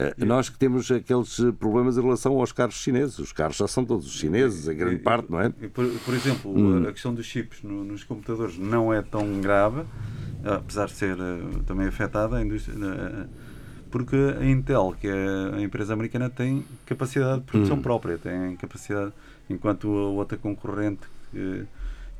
[0.00, 3.18] Eh, Nós que temos aqueles problemas em relação aos carros chineses.
[3.18, 5.50] Os carros já são todos chineses, em grande parte, não é?
[5.50, 6.88] Por, por exemplo, Hum.
[6.88, 9.82] a questão dos chips no- nos computadores não é tão grave,
[10.42, 12.74] apesar de ser eh, também afetada a indústria.
[12.82, 13.26] eh,
[13.90, 17.82] porque a Intel, que é a empresa americana, tem capacidade de produção Hum.
[17.82, 19.12] própria, tem capacidade,
[19.50, 21.00] enquanto a outra concorrente,
[21.32, 21.64] que,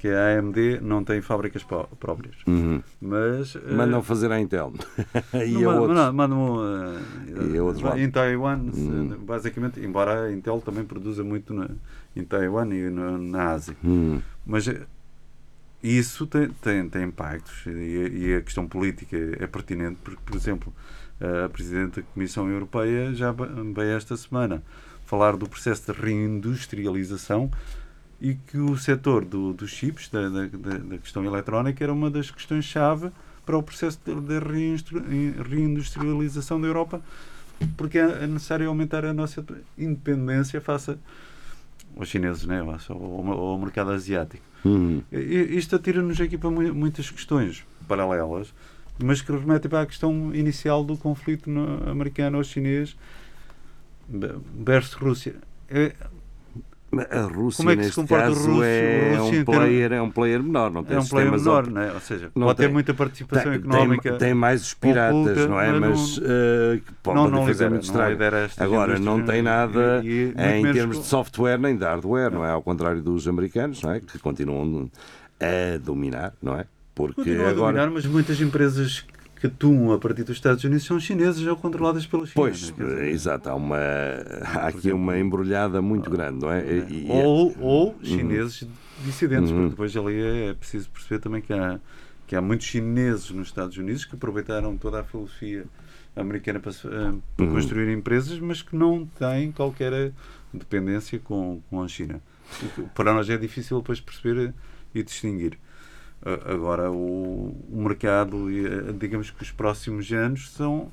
[0.00, 2.34] que a AMD, não tem fábricas pró- próprias.
[2.46, 2.82] Uhum.
[3.00, 3.54] Mas.
[3.54, 4.72] eh, Mandam fazer à Intel.
[5.46, 5.96] e não, a outros.
[5.98, 9.10] não, mandam eh, E a outros em Taiwan, Hum.
[9.10, 11.68] se- basicamente, embora a Intel também produza muito na,
[12.16, 13.76] em Taiwan e na, na Ásia.
[13.84, 14.20] Hum.
[14.46, 14.80] Mas eh,
[15.82, 17.70] isso tem, tem, tem impactos e,
[18.30, 20.72] e a questão política é pertinente porque, por exemplo,
[21.44, 24.62] a Presidente da Comissão Europeia já veio esta semana
[25.06, 27.50] falar do processo de reindustrialização
[28.20, 32.30] e que o setor do, dos chips, da, da, da- questão eletrónica, era uma das
[32.30, 33.10] questões-chave
[33.46, 34.12] para o processo de,
[35.48, 37.00] reindustrialização da Europa,
[37.76, 39.44] porque é necessário aumentar a nossa
[39.78, 40.96] independência face
[41.96, 42.60] aos chineses, né?
[42.92, 43.02] ao,
[43.32, 44.42] ao, mercado asiático.
[44.64, 45.02] Hum.
[45.10, 48.52] I- Isto atira-nos aqui para mu- muitas questões paralelas,
[49.02, 52.94] mas que remetem para a questão inicial do conflito no- americano ou chinês
[54.06, 55.36] be- versus Rússia.
[55.68, 55.94] É,
[56.92, 59.92] A Rússia, Como é que se neste comporta o russo- é, o russo um player,
[59.92, 61.92] é um player menor, não tem é um player menor, op- não é?
[61.92, 64.10] ou seja, não pode ter tem- muita participação tem, económica.
[64.10, 65.70] Tem, tem mais os piratas, oculta, não é?
[65.72, 68.64] mas Mas, não- eh, que podem não, não fazer lidera, muito não estrago.
[68.74, 72.44] Agora, não tem nada e- e em termos com- de software nem de hardware, não
[72.44, 72.50] é?
[72.50, 74.00] Ao contrário dos americanos, não é?
[74.00, 74.90] Que continuam
[75.40, 76.64] a dominar, não é?
[76.92, 77.72] Porque Continua a agora.
[77.78, 79.06] dominar, mas muitas empresas
[79.40, 82.34] que atuam a partir dos Estados Unidos são chinesas ou controladas pela China.
[82.34, 86.62] Pois, dizer, exato, há, uma, há aqui uma embrulhada muito grande, não é?
[86.62, 88.68] E- e- ou, ou chineses
[89.04, 89.56] dissidentes, Uhum.
[89.56, 91.80] porque depois ali é preciso perceber também que há,
[92.26, 95.64] que há muitos chineses nos Estados Unidos que aproveitaram toda a filosofia
[96.14, 97.52] americana para, eh, para Uhum.
[97.52, 100.12] construir empresas, mas que não têm qualquer
[100.52, 102.20] dependência com, com a China.
[102.94, 104.52] Para nós é difícil depois perceber
[104.94, 105.56] e distinguir.
[106.22, 110.92] Agora, o, o mercado, e, eh, digamos que os próximos anos são,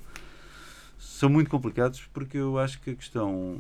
[0.98, 3.58] são muito complicados porque eu acho que a questão,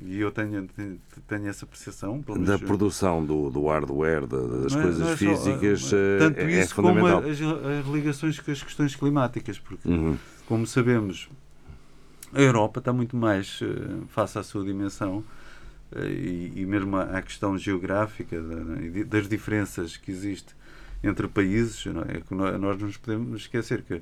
[0.00, 4.80] e eu tenho, tenho, tenho essa percepção, da produção do, do hardware, da- das não
[4.80, 7.20] é- coisas não é físicas, eh, eh, tanto é, isso é fundamental.
[7.20, 10.16] como as, as ligações com as questões climáticas, porque, Uhum.
[10.46, 11.28] como sabemos,
[12.32, 13.60] a Europa está muito mais,
[14.08, 15.22] face à sua dimensão,
[16.04, 20.54] e, e mesmo a questão geográfica da- de- das diferenças que existe
[21.02, 22.16] entre países, não é?
[22.18, 24.00] É que nó- nós não nos podemos esquecer que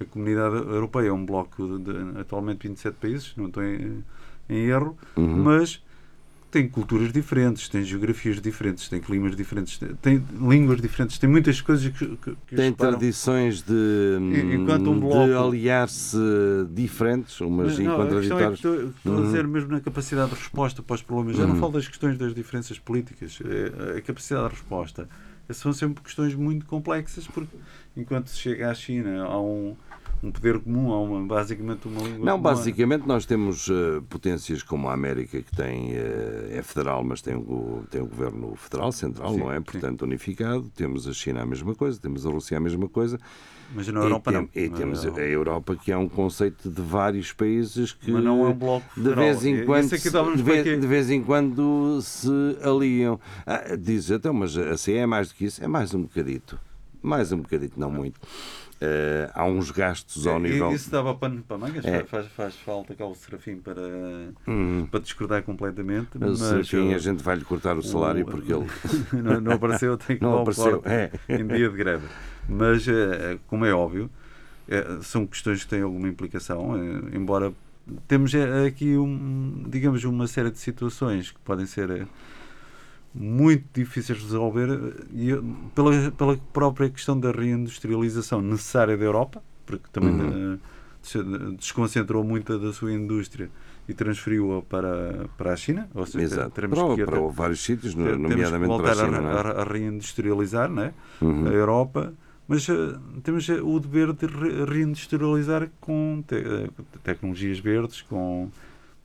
[0.00, 4.04] a comunidade europeia é um bloco de, de atualmente 27 países, não estou em,
[4.48, 5.42] em erro, Uhum.
[5.42, 5.82] mas
[6.56, 11.86] tem culturas diferentes, tem geografias diferentes, tem climas diferentes, tem, línguas diferentes, tem muitas coisas
[11.92, 16.16] que, que, que Tem tradições de, E- enquanto um de bloco- aliar-se
[16.70, 19.22] diferentes, umas Mas, não, questão é estou, estou a Uhum.
[19.24, 21.36] dizer mesmo na capacidade de resposta para os problemas.
[21.36, 21.60] Já não Uhum.
[21.60, 23.38] falo das questões das diferenças políticas.
[23.44, 25.06] É, A capacidade de resposta
[25.50, 27.54] são sempre questões muito complexas porque
[27.94, 29.76] enquanto se chega à China há um,
[30.22, 32.42] um poder comum, há uma, basicamente uma língua Não, comum.
[32.42, 37.34] basicamente nós temos eh, potências como a América, que tem, eh, é federal, mas tem
[37.36, 39.56] o, tem o governo federal, central, Sim, não é?
[39.56, 39.62] sim.
[39.62, 40.70] Portanto, unificado.
[40.74, 43.18] Temos a China a mesma coisa, temos a Rússia a mesma coisa.
[43.74, 44.46] Mas na Europa e, não.
[44.46, 48.22] tem- e Na temos a Europa, que é um conceito de vários países que Mas
[48.24, 51.22] não é um bloco de vez em quando, aqui dá-nos de, vez, de vez em
[51.22, 52.28] quando se
[52.62, 53.18] aliam.
[53.44, 55.62] Ah, diz, então, mas a CE é mais do que isso?
[55.62, 56.58] É mais um bocadito.
[57.02, 58.20] Mais um bocadito, não muito.
[58.78, 60.70] Eh, há uns gastos ao É, nível.
[60.70, 62.04] Isso dava pano para mangas, É.
[62.04, 63.80] faz, faz falta cá o Serafim para,
[64.46, 64.86] Hum.
[64.90, 66.08] para discordar completamente.
[66.18, 68.66] Mas, Mas, enfim, uh, a gente vai-lhe cortar o salário o- porque ele.
[69.22, 71.10] não, não apareceu, tem que Não apareceu, é.
[71.28, 72.06] em dia de greve.
[72.48, 74.10] Mas, eh, como é óbvio,
[74.68, 76.76] eh, são questões que têm alguma implicação,
[77.14, 77.52] embora
[78.06, 78.32] temos
[78.66, 82.06] aqui, um, digamos, uma série de situações que podem ser
[83.18, 85.30] muito difíceis de resolver eh, e,
[85.74, 90.58] pela, pela própria questão da reindustrialização necessária da Europa, porque também Uhum.
[91.02, 93.48] des- desconcentrou muita da sua indústria
[93.88, 96.50] e transferiu-a para, para a China, ou seja, Exato.
[96.50, 99.16] teremos Para, que para até- vários sítios, nomeadamente para a voltar China.
[99.18, 99.32] é?
[99.32, 100.92] a, a- reindustrializar né?
[101.22, 101.46] Uhum.
[101.46, 102.12] a Europa,
[102.48, 102.74] mas eh,
[103.22, 106.68] temos o dever de re- reindustrializar com te-
[107.02, 108.48] tecnologias verdes, com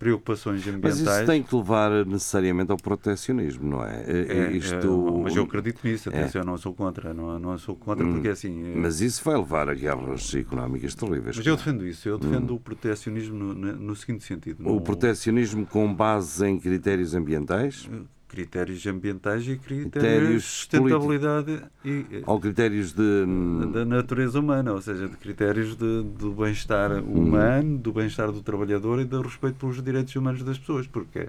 [0.01, 1.17] preocupações Mas ambientais.
[1.19, 4.03] isso tem que levar necessariamente ao protecionismo, não é?
[4.07, 5.21] É, É, é, Isto...
[5.23, 6.17] mas eu acredito nisso, É.
[6.17, 8.13] atenção, eu não sou contra, não, não sou contra, Hum.
[8.13, 8.63] porque assim.
[8.65, 11.37] eh, Mas isso vai levar a guerras económicas terríveis.
[11.37, 11.57] mas eu claro.
[11.57, 14.67] defendo isso, eu defendo o protecionismo no, no- seguinte sentido.
[14.67, 17.87] O protecionismo com base em critérios ambientais
[18.31, 23.25] Critérios ambientais e critérios, Critérios de sustentabilidade e, eh, ou critérios de.
[23.73, 27.27] da natureza humana, ou seja, de critérios de, do bem-estar Uhum.
[27.27, 31.27] humano, do bem-estar do trabalhador e do respeito pelos direitos humanos das pessoas, porque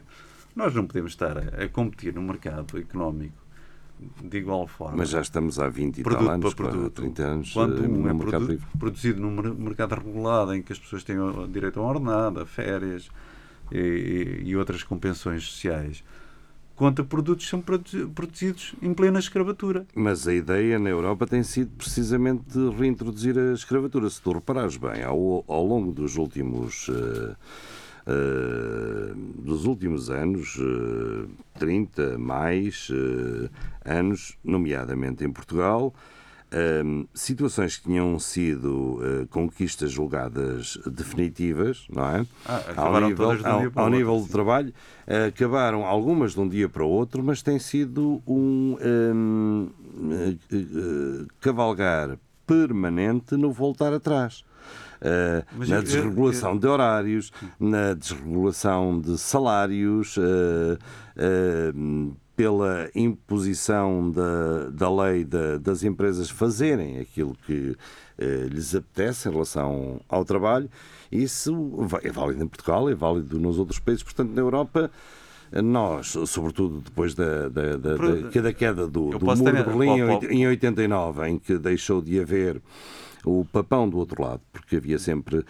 [0.54, 3.34] nós não podemos estar a, a competir no mercado económico
[4.22, 4.98] de igual forma.
[4.98, 7.02] Mas já estamos há 20 e tal anos, para produto.
[7.02, 8.66] 30 anos Quando eh, um é mercado produ- livre.
[8.78, 11.16] produzido num mer- mercado regulado em que as pessoas têm
[11.50, 13.08] direito a uma ordenada, férias
[13.72, 16.04] e, e- e outras compensões sociais,
[16.76, 19.86] contra produtos que são produ- produzidos em plena escravatura.
[19.94, 24.08] Mas a ideia na Europa tem sido precisamente de reintroduzir a escravatura.
[24.10, 26.88] Se tu reparares bem, ao, ao longo dos últimos.
[26.90, 27.34] eh,
[28.06, 31.26] eh, dos últimos anos, eh,
[31.58, 32.88] 30 mais
[33.84, 35.94] anos, nomeadamente em Portugal,
[36.52, 36.82] eh,
[37.14, 42.26] situações que tinham sido eh, conquistas julgadas definitivas, não é?
[42.44, 44.72] Ah, ao nível, um ao- outro, nível do trabalho,
[45.06, 49.70] eh, acabaram algumas de um dia para o outro, mas tem sido um hum,
[50.12, 54.44] eh, eh, cavalgar permanente no voltar atrás.
[55.56, 60.78] Mas na eu- eu- desregulação de horários, na desregulação de salários, eh,
[61.16, 61.72] eh,
[62.36, 67.76] pela imposição da, da lei da- das empresas fazerem aquilo que
[68.18, 70.68] eh, lhes apetece em relação ao trabalho.
[71.10, 71.52] Isso
[72.02, 74.90] é válido em Portugal, é válido nos outros países, portanto, na Europa.
[75.62, 79.88] Nós, sobretudo depois da, da, da, da- da queda do, do muro ter- de Berlim
[79.98, 80.26] em Pô, pô.
[80.26, 82.62] oit- em 89, em que deixou de haver
[83.24, 85.44] o papão do outro lado, porque havia sempre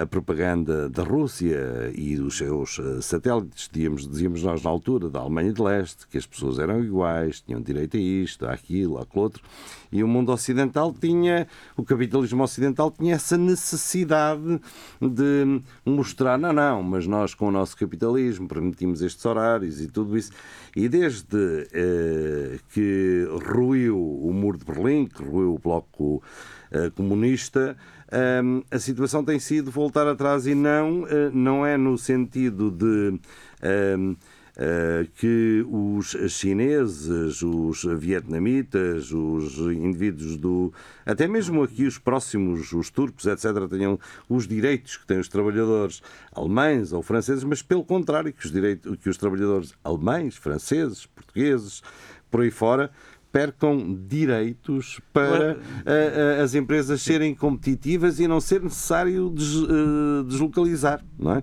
[0.00, 5.20] a propaganda da Rússia e dos seus eh, satélites, dizíamos, dizíamos nós na altura, da
[5.20, 9.42] Alemanha de Leste, que as pessoas eram iguais, tinham direito a isto, àquilo, àquilo outro,
[9.90, 14.60] e o mundo ocidental tinha, o capitalismo ocidental tinha essa necessidade
[15.00, 20.16] de mostrar, não, não, mas nós com o nosso capitalismo permitimos estes horários e tudo
[20.16, 20.32] isso.
[20.76, 26.22] E desde eh, que ruiu o muro de Berlim, que ruiu o bloco
[26.70, 27.76] eh, comunista,
[28.12, 33.20] ehm, a situação tem sido voltar atrás e não, eh, não é no sentido de
[33.62, 34.16] ehm,
[34.60, 40.72] eh, que os chineses, os vietnamitas, os indivíduos do.
[41.06, 46.02] até mesmo aqui os próximos, os turcos, etc., tenham os direitos que têm os trabalhadores
[46.34, 51.80] alemães ou franceses, mas pelo contrário, que os, direitos, que os trabalhadores alemães, franceses, portugueses,
[52.28, 52.90] por aí fora,
[53.30, 60.24] percam direitos para ah, ah, as empresas serem competitivas e não ser necessário des- ah,
[60.26, 61.42] deslocalizar, não é?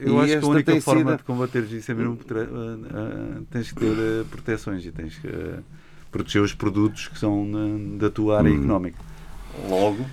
[0.00, 2.38] Eu E acho que a única forma sido- de combater isso é mesmo ah,
[3.38, 5.28] ah, tens que ter ah, proteções e tens que
[6.10, 8.56] proteger os produtos que são na- da tua área Hum.
[8.58, 8.98] económica.
[9.68, 10.04] Logo,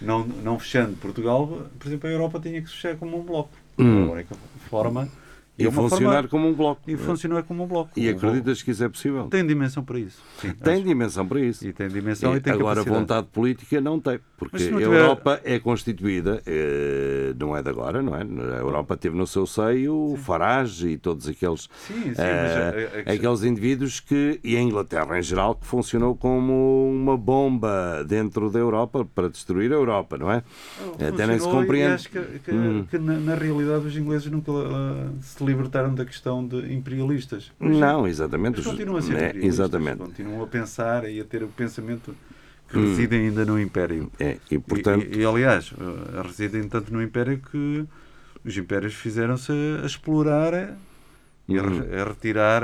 [0.00, 3.50] não, não fechando Portugal, por exemplo, a Europa tinha que se fechar como um bloco.
[3.78, 4.08] Hum.
[4.08, 4.34] A única
[4.70, 5.08] forma.
[5.62, 6.82] E é funcionar forma- como um bloco.
[6.90, 7.90] E funcionar como um bloco.
[7.96, 9.24] E acreditas que isso é possível?
[9.28, 10.22] Tem dimensão para isso.
[10.40, 10.84] Sim, Tem acho.
[10.84, 11.66] dimensão para isso.
[11.66, 13.00] E tem dimensão e, tem Agora, capacidade.
[13.00, 18.00] vontade política não tem, porque a tiver- Europa é constituída, eh, não é de agora,
[18.02, 18.22] não é?
[18.22, 23.10] A Europa teve no seu seio o Farage e todos aqueles, Sim, sim, eh, a-
[23.10, 28.50] a- aqueles indivíduos que, e a Inglaterra em geral, que funcionou como uma bomba dentro
[28.50, 30.42] da Europa para destruir a Europa, não é?
[31.06, 31.92] Até nem se compreende.
[31.92, 32.86] acho que, que- Hum.
[32.90, 37.52] que na, na realidade os ingleses nunca ah, se libertaram da questão de imperialistas.
[37.58, 38.56] Mas- Não, exatamente.
[38.56, 39.98] Mas continuam a ser É, imperialistas, exatamente.
[39.98, 42.14] Continuam a pensar e a ter o pensamento
[42.70, 42.82] que Hum.
[42.82, 44.10] reside ainda no Império.
[44.18, 45.72] É, e portanto, E, e, aliás,
[46.24, 47.84] residem tanto no Império que
[48.44, 49.52] os impérios fizeram-se
[49.82, 50.76] a explorar
[51.48, 51.80] e a, Hum.
[51.80, 52.62] re- a retirar,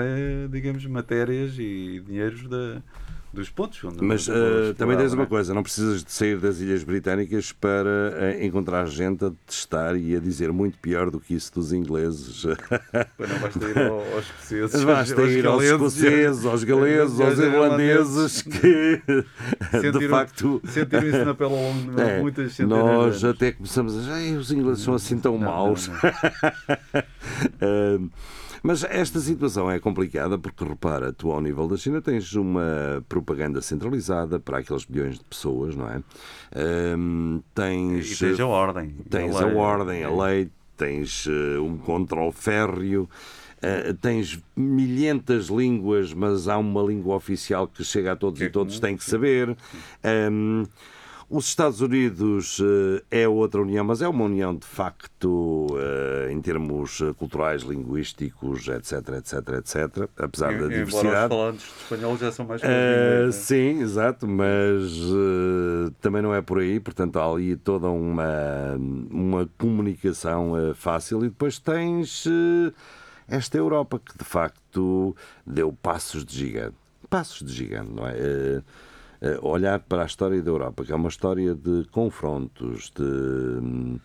[0.51, 2.83] digamos, matérias e dinheiros da,
[3.37, 3.83] dos pontos.
[3.85, 5.27] Onde, Mas onde exploravam, também tens não uma é?
[5.29, 10.17] coisa, não precisas de sair das Ilhas Britânicas para eh, encontrar gente a testar e
[10.17, 12.45] a dizer muito pior do que isso dos ingleses.
[13.17, 17.21] Pois não basta ir ao- aos escoceses, Basta aos ir aos galeses, escoceses, aos galeses,
[17.21, 19.01] aos irlandeses, que
[19.99, 20.61] de facto.
[20.67, 24.13] sentiram isso na pele ao longo de É, muitas centenas nós até começamos a dizer,
[24.13, 25.91] "Ai, os ingleses são assim tão Não, não, maus.
[27.61, 27.99] Ah,
[28.63, 33.61] Mas esta situação é complicada porque, repara, tu ao nível da China tens uma propaganda
[33.61, 36.03] centralizada para aqueles bilhões de pessoas, não é?
[36.55, 38.95] Ah, tens, E tens a ordem.
[39.09, 43.09] Tens A a ordem, a lei, tens eh, um controle férreo,
[43.63, 48.49] eh, tens milhentas línguas, mas há uma língua oficial que chega a todos Que é
[48.49, 49.57] e todos comum, têm que saber.
[50.05, 50.65] Ahm,
[51.29, 52.63] os Estados Unidos
[53.11, 57.63] eh, é outra união, mas é uma união de facto eh, em termos eh, culturais,
[57.63, 61.29] linguísticos, etc, etc, etc, apesar da Embora os diversidade.
[61.29, 66.61] falantes de espanhol já são mais Uh, sim, exato, mas uh, também não é por
[66.61, 68.77] aí, portanto há ali toda uma,
[69.11, 72.73] uma comunicação uh, fácil e depois tens uh,
[73.29, 75.15] esta Europa que de facto
[75.45, 76.77] deu passos de gigante.
[77.11, 78.63] Passos de gigante, não é?
[79.23, 83.03] Uh, uh, olhar para a história da Europa, que é uma história de confrontos, de.
[83.03, 83.99] hum,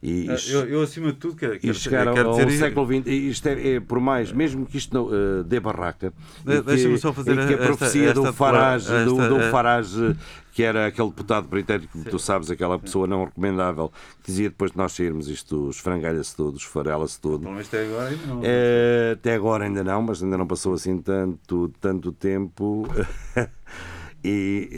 [0.00, 2.58] e, Ah, Eu, eu, acima de tudo, quero, e quero, chegar ao, quero ao dizer.
[2.66, 6.12] século XX, e isto é, é por mais, mesmo que isto não eh, dê barraca,
[6.44, 8.94] De- e que- deixa-me só fazer e que a esta- profecia esta do Farage, do,
[9.20, 10.16] esta- do eh, Farage,
[10.52, 13.90] que era aquele deputado britânico, que tu sabes, aquela pessoa não recomendável,
[14.22, 17.40] que dizia depois de nós sairmos isto esfrangalha-se tudo, esfarela-se tudo.
[17.40, 18.40] Pelo menos até agora ainda não.
[18.44, 22.86] Eh, até agora ainda não, mas ainda não passou assim tanto, tanto tempo.
[24.24, 24.68] e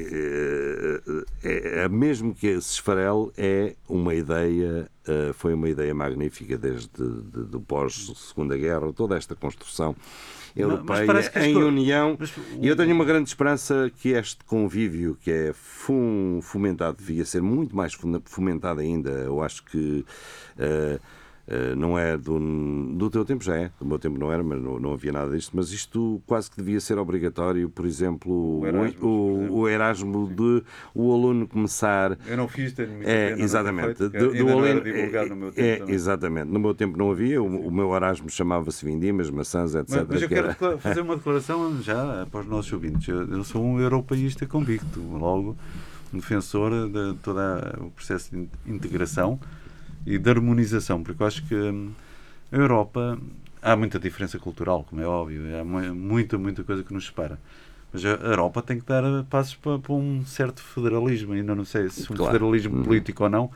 [1.43, 4.89] eh, é, mesmo que se esfarele, é uma ideia,
[5.35, 9.97] foi uma ideia magnífica desde de, do pós-segunda guerra, toda esta construção
[10.55, 11.07] europeia
[11.47, 12.17] em co- união.
[12.19, 17.25] mas E eu tenho uma grande esperança que este convívio que é fum- fomentado, devia
[17.25, 19.11] ser muito mais fomentado ainda.
[19.11, 20.05] Eu acho que
[21.77, 22.39] não é do,
[22.95, 23.71] do teu tempo, já é.
[23.81, 25.51] Do meu tempo não era, mas não, não havia nada disto.
[25.55, 27.69] Mas isto quase que devia ser obrigatório.
[27.69, 29.55] Por exemplo, o Erasmus, o, exemplo.
[29.59, 30.63] o Erasmo de
[30.95, 32.17] o aluno começar.
[32.27, 33.95] Eu não fiz, tenho muita É, pena exatamente.
[33.97, 35.67] feito, Do- do aluno- divulgado no meu é, tempo.
[35.67, 35.95] é, também.
[35.95, 36.47] exatamente.
[36.51, 37.43] No meu tempo não havia.
[37.43, 39.89] O, o meu Erasmo chamava-se Vindimas, maçãs, etc.
[39.91, 43.09] Mas, mas eu que quero era- fazer uma declaração já para os nossos ouvintes.
[43.09, 45.57] Eu, eu sou um europeísta convicto, logo
[46.13, 47.39] um defensor de todo
[47.81, 49.39] o processo de in- integração
[50.07, 51.91] e de harmonização, porque eu acho que hum,
[52.53, 53.19] a Europa
[53.63, 57.39] há muita diferença cultural, como é óbvio, há mu- muita, muita coisa que nos separa.
[57.93, 61.89] Mas a Europa tem que dar passos para, para um certo federalismo, ainda não sei
[61.91, 62.33] se um Claro.
[62.33, 62.85] federalismo Uhum.
[62.85, 63.51] político ou não,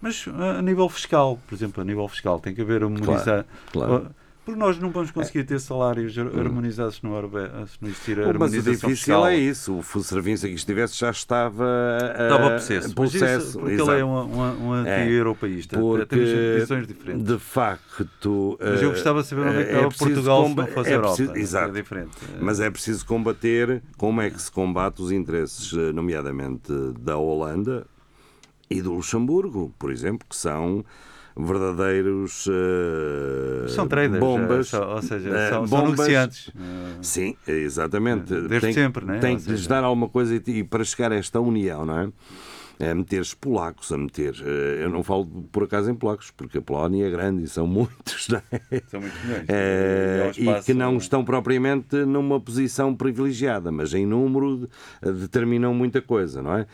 [0.00, 3.46] mas a, nível fiscal, por exemplo, a nível fiscal, tem que haver harmonizar.
[3.72, 4.10] claro.
[4.48, 8.12] Porque nós não vamos conseguir ter salários har- harmonizados se não, houver- se não existir
[8.14, 9.26] a Mas o harmonização difícil fiscal.
[9.26, 9.76] é isso.
[9.76, 12.94] O fu- serviço que estivesse já estava a Estava a processo.
[12.94, 13.60] Porque exato.
[13.92, 15.78] ele é um, um, um É, anti-europeísta.
[15.78, 16.30] Porque, Temos
[16.60, 17.24] visões diferentes.
[17.26, 18.56] de facto...
[18.58, 20.66] Mas eu eh, gostava de saber onde é que eh, estava preciso Portugal se não
[20.68, 21.14] fosse é a Europa.
[21.16, 21.72] preciso- É exato.
[21.74, 22.10] diferente.
[22.40, 27.86] Mas é preciso combater como é que se combate os interesses, eh, nomeadamente da Holanda
[28.70, 30.82] e do Luxemburgo, por exemplo, que são
[31.38, 36.48] verdadeiros eh, São traders, bombas, só- ou seja, eh, são- são bombas- negociantes.
[36.54, 38.34] Eh, Sim, exatamente.
[38.34, 39.18] Desde tem, sempre, não é?
[39.20, 41.98] Tem Ou que lhes dar alguma coisa e, e para chegar a esta união, não
[41.98, 42.08] é?
[42.80, 44.36] a meter polacos, a meter.
[44.40, 47.66] eh, Eu não falo por acaso em polacos, porque a Polónia é grande e são
[47.66, 48.82] muitos, não é?
[48.86, 49.44] São muitos milhões.
[49.48, 54.68] Eh, É um e que não estão propriamente numa posição privilegiada, mas em número
[55.02, 56.66] determinam muita coisa, não é?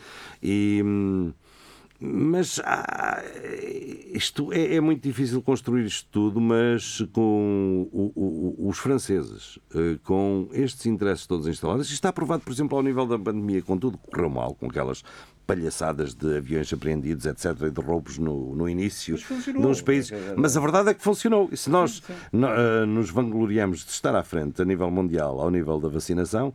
[0.43, 1.33] E, hum,
[1.99, 3.23] mas ah,
[4.13, 9.97] isto é, é muito difícil construir isto tudo, mas com o- o- os franceses, eh,
[10.03, 13.77] com estes interesses todos instalados, isto está aprovado, por exemplo, ao nível da pandemia, com
[13.77, 15.03] tudo que correu mal, com aquelas
[15.47, 19.15] palhaçadas de aviões apreendidos, etc., e de roubos no, no início
[19.61, 20.09] de uns países.
[20.35, 21.49] Mas a verdade é que funcionou.
[21.51, 25.51] E se nós no- eh, nos vangloriamos de estar à frente a nível mundial, ao
[25.51, 26.53] nível da vacinação,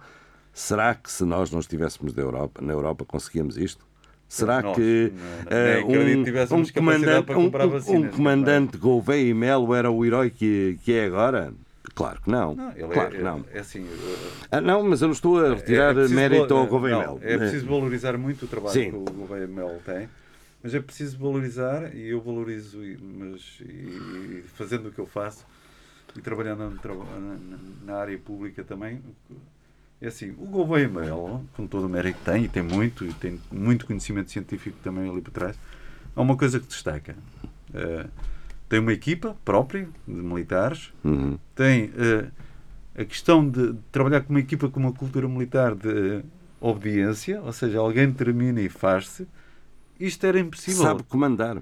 [0.52, 3.88] será que se nós não estivéssemos da Europa, na Europa conseguíamos isto?
[4.30, 5.12] Será Nós, que
[5.50, 8.08] eh, que um, um comandante, um, um- é?
[8.10, 11.52] comandante Gouveia e Melo era o herói que, que é agora?
[11.96, 12.54] Claro que não.
[12.54, 13.44] Não, ele claro é, que não.
[13.52, 13.84] é assim.
[13.84, 16.92] eh, Ah, não, mas eu não estou a retirar é preciso mérito val- ao Gouveia
[16.94, 17.20] e não, Melo.
[17.24, 18.90] É preciso valorizar muito o trabalho Sim.
[18.90, 20.08] que o Gouveia Melo tem,
[20.62, 25.06] mas é preciso valorizar, e eu valorizo, e- mas e, e fazendo o que eu
[25.06, 25.44] faço,
[26.16, 29.00] e trabalhando na- na área pública também,
[30.00, 33.12] é assim, o Gouveia Melo, com todo o mérito que tem, e tem muito, e
[33.14, 35.56] tem muito conhecimento científico também ali por trás,
[36.16, 37.14] há uma coisa que destaca.
[37.74, 38.06] Eh,
[38.68, 41.38] tem uma equipa própria de militares, Uhum.
[41.54, 42.28] tem eh,
[43.02, 46.22] a questão de trabalhar com uma equipa com uma cultura militar de eh,
[46.60, 49.26] obediência, ou seja, alguém determina e faz-se.
[49.98, 50.82] Isto era impossível.
[50.82, 51.58] Sabe comandar.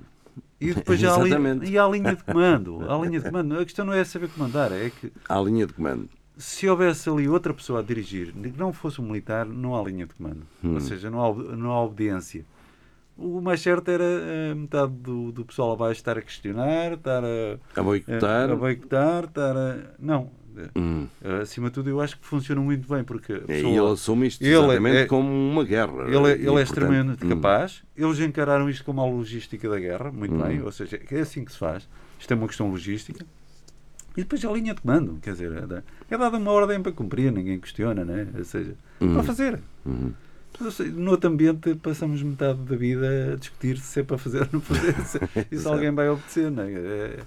[0.60, 2.84] E depois há, a linha, e há a linha de comando.
[2.88, 3.58] Há a linha de comando.
[3.58, 6.08] A questão não é saber comandar, é que À linha de comando.
[6.38, 10.06] Se houvesse ali outra pessoa a dirigir, que não fosse um militar, não há linha
[10.06, 10.42] de comando.
[10.64, 10.74] Hum.
[10.74, 12.44] Ou seja, não há, não há obediência.
[13.16, 17.58] O mais certo era eh, metade do, do pessoal abaixo estar a questionar, estar a,
[17.74, 18.48] A boicotar.
[18.48, 19.76] a, a boicotar, estar a.
[19.98, 20.30] Não.
[20.76, 21.06] Hum.
[21.22, 24.26] Eh, Acima de tudo, eu acho que funciona muito bem, porque E pessoa- ele assume
[24.28, 26.02] isto ele exatamente é- como uma guerra.
[26.08, 27.28] ele, é- ele é extremamente hum.
[27.28, 27.82] capaz.
[27.96, 30.42] Eles encararam isto como a logística da guerra, muito Hum.
[30.42, 30.62] bem.
[30.62, 31.88] Ou seja, é assim que se faz.
[32.20, 33.24] Isto é uma questão logística.
[34.18, 37.30] E depois a linha de comando, quer dizer, é é dada uma ordem para cumprir,
[37.30, 38.26] ninguém questiona, né?
[38.36, 39.14] Ou seja, Hum.
[39.14, 39.60] para fazer.
[39.86, 40.10] Hum.
[40.72, 44.48] Sei, No outro ambiente passamos metade da vida a discutir se é para fazer ou
[44.54, 45.20] não fazer, se,
[45.52, 46.72] e se alguém vai obedecer, não é?
[46.72, 47.18] É-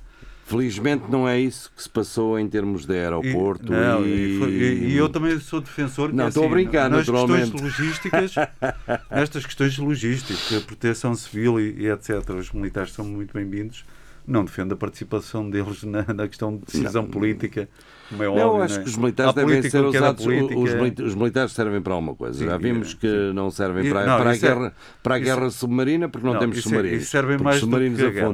[0.44, 4.10] Felizmente não é isso que se passou em termos de E, aeroporto não, e...
[4.10, 7.52] e, e- e eu também sou defensor Não, é estou a assim, brincar, nas naturalmente.
[7.54, 8.36] questões logísticas,
[9.10, 12.30] nestas questões logísticas, a proteção civil e, e etc.
[12.32, 13.86] Os militares são muito bem-vindos.
[14.28, 17.68] Não defendo a participação deles na, na questão de decisão política,
[18.10, 18.48] como é Não, óbvio.
[18.58, 18.84] eu acho não é?
[18.84, 20.24] que os militares devem ser é usados.
[20.26, 20.60] política.
[20.60, 22.38] Os, milita- os militares servem para alguma coisa.
[22.40, 23.34] Sim, Já vimos é, que sim.
[23.34, 26.28] não servem para, não, para, a isso é- guerra, para a isso- guerra submarina porque
[26.28, 27.02] não, temos isso é- submarinos.
[27.02, 28.28] isso servem porque mais submarinos que a guerra.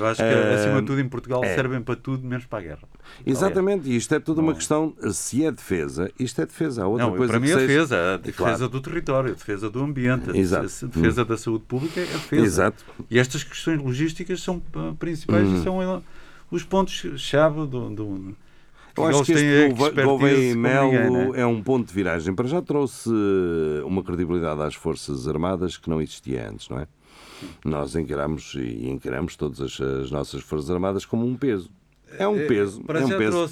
[0.00, 1.54] Eu, acho que, Eh, acima de tudo, em Portugal é.
[1.54, 2.82] servem para tudo, menos para a guerra.
[3.26, 4.56] Exatamente, e isto é tudo uma Não.
[4.58, 4.94] questão.
[5.12, 6.84] Se é defesa, isto é defesa.
[6.84, 8.68] Há outra Não, coisa para mim é seja- defesa, a defesa Claro.
[8.68, 10.62] do território, a defesa do ambiente, a Exato.
[10.64, 12.44] defesa- defesa da saúde pública é a defesa.
[12.44, 12.84] Exato.
[13.10, 15.56] E estas questões logísticas são ah, principais Hum.
[15.56, 16.00] e são ah,
[16.50, 18.36] os pontos-chave do, do.
[18.96, 20.92] Eu acho que este Gouveia e Melo
[21.32, 21.40] né?
[21.40, 22.34] é um ponto de viragem.
[22.34, 23.08] Para já trouxe
[23.84, 26.86] uma credibilidade às Forças Armadas que não existia antes, não é?
[27.64, 31.70] Nós encaramos e encaramos todas as, as nossas Forças Armadas como um peso.
[32.18, 32.82] É um É, peso.
[32.82, 33.50] para É um peso.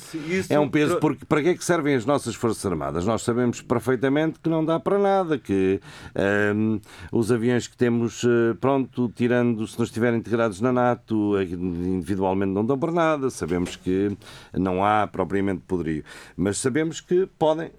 [0.50, 3.04] É um peso porque para que é que servem as nossas Forças Armadas?
[3.06, 5.80] Nós sabemos perfeitamente que não dá para nada, que
[6.14, 6.80] ehm,
[7.12, 12.50] os aviões que temos, eh, pronto, tirando se não estiverem integrados na NATO, eh, individualmente
[12.52, 14.16] não dão para nada, sabemos que
[14.52, 16.02] não há propriamente poderio,
[16.36, 17.70] mas sabemos que podem.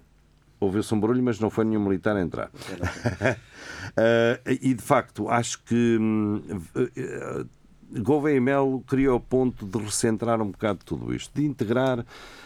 [0.60, 2.50] Ouviu-se um barulho, mas não foi nenhum militar a entrar.
[3.96, 5.98] Eh, e de facto, acho que
[6.76, 7.44] eh,
[7.98, 12.04] Gouveia e Melo criou o ponto de recentrar um bocado tudo isto, de integrar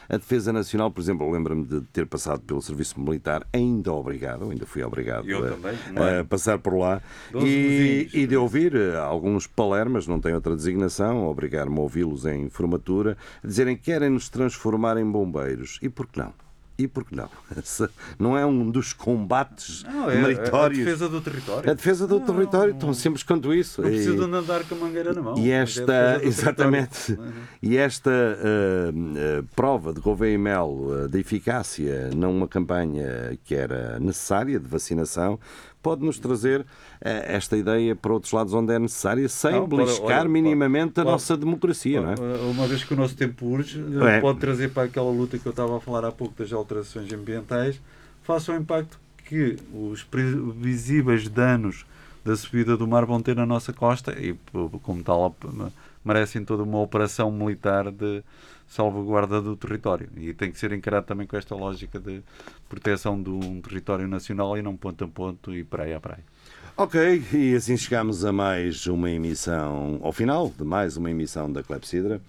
[0.09, 0.91] a defesa nacional.
[0.91, 5.29] Por exemplo, eu lembro-me de ter passado pelo serviço militar, ainda obrigado, ainda fui obrigado
[5.29, 6.21] Eu a, também, é?
[6.21, 7.03] a passar por lá,
[7.35, 12.49] e, e de ouvir eh, alguns palermas, não tem outra designação, obrigar-me a ouvi-los em
[12.49, 15.79] formatura, a dizerem que querem nos transformar em bombeiros.
[15.83, 16.33] E por que não?
[16.77, 17.29] E por que não?
[18.19, 20.81] Não é um dos combates Não, é, meritórios.
[20.81, 21.71] a defesa do território.
[21.71, 23.81] A defesa do território, tão simples quanto isso.
[23.81, 25.39] Não preciso E- de andar com a mangueira na mão.
[25.39, 27.17] e é esta, do exatamente,
[27.63, 28.91] e esta ah,
[29.41, 34.67] ah, prova de Gouveia e Melo ah, da eficácia numa campanha que era necessária de
[34.67, 35.39] vacinação
[35.85, 36.65] pode nos trazer
[37.05, 41.05] ah, esta ideia para outros lados onde é necessária, sem Não, beliscar olha, minimamente a
[41.05, 42.15] nossa democracia, não é?
[42.51, 44.21] Uma vez que o nosso tempo urge, É.
[44.21, 47.79] pode trazer para aquela luta que eu estava a falar há pouco das alterações ambientais,
[48.23, 51.85] faça o impacto que os previsíveis danos
[52.25, 54.35] da subida do mar vão ter na nossa costa e,
[54.83, 55.37] como tal,
[56.03, 58.23] merecem toda uma operação militar de
[58.67, 60.09] salvaguarda do território.
[60.17, 62.23] E tem que ser encarado também com esta lógica de
[62.69, 66.25] proteção de um território nacional e não ponto a ponto e praia a praia.
[66.77, 71.63] Ok, e assim chegamos a mais uma emissão, ao final de mais uma emissão da
[71.63, 72.21] Clepsidra.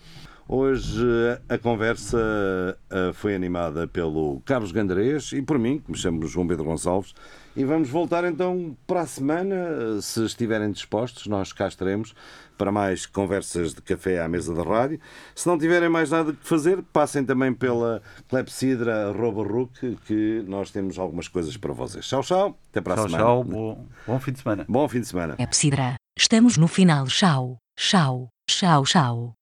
[0.47, 1.03] Hoje
[1.49, 6.45] a conversa eh, foi animada pelo Carlos Gandarês e por mim, que me chamo João
[6.45, 7.15] Pedro Gonçalves.
[7.55, 12.13] E vamos voltar então para a semana, eh, se estiverem dispostos, nós cá estaremos
[12.57, 14.99] para mais conversas de café à mesa da rádio.
[15.35, 20.97] Se não tiverem mais nada que fazer, passem também pela Clepsidra Robarruc, que nós temos
[20.97, 22.05] algumas coisas para vocês.
[22.07, 22.59] Tchau, tchau.
[22.71, 23.23] Até para a Tchau, semana.
[23.23, 23.43] tchau.
[23.43, 24.65] Bom, bom fim de semana.
[24.67, 25.35] Bom fim de semana.
[25.39, 25.95] Epsidra.
[26.17, 27.05] Estamos no final.
[27.07, 27.57] Tchau.
[27.77, 28.29] Tchau.
[28.49, 29.34] Tchau, tchau.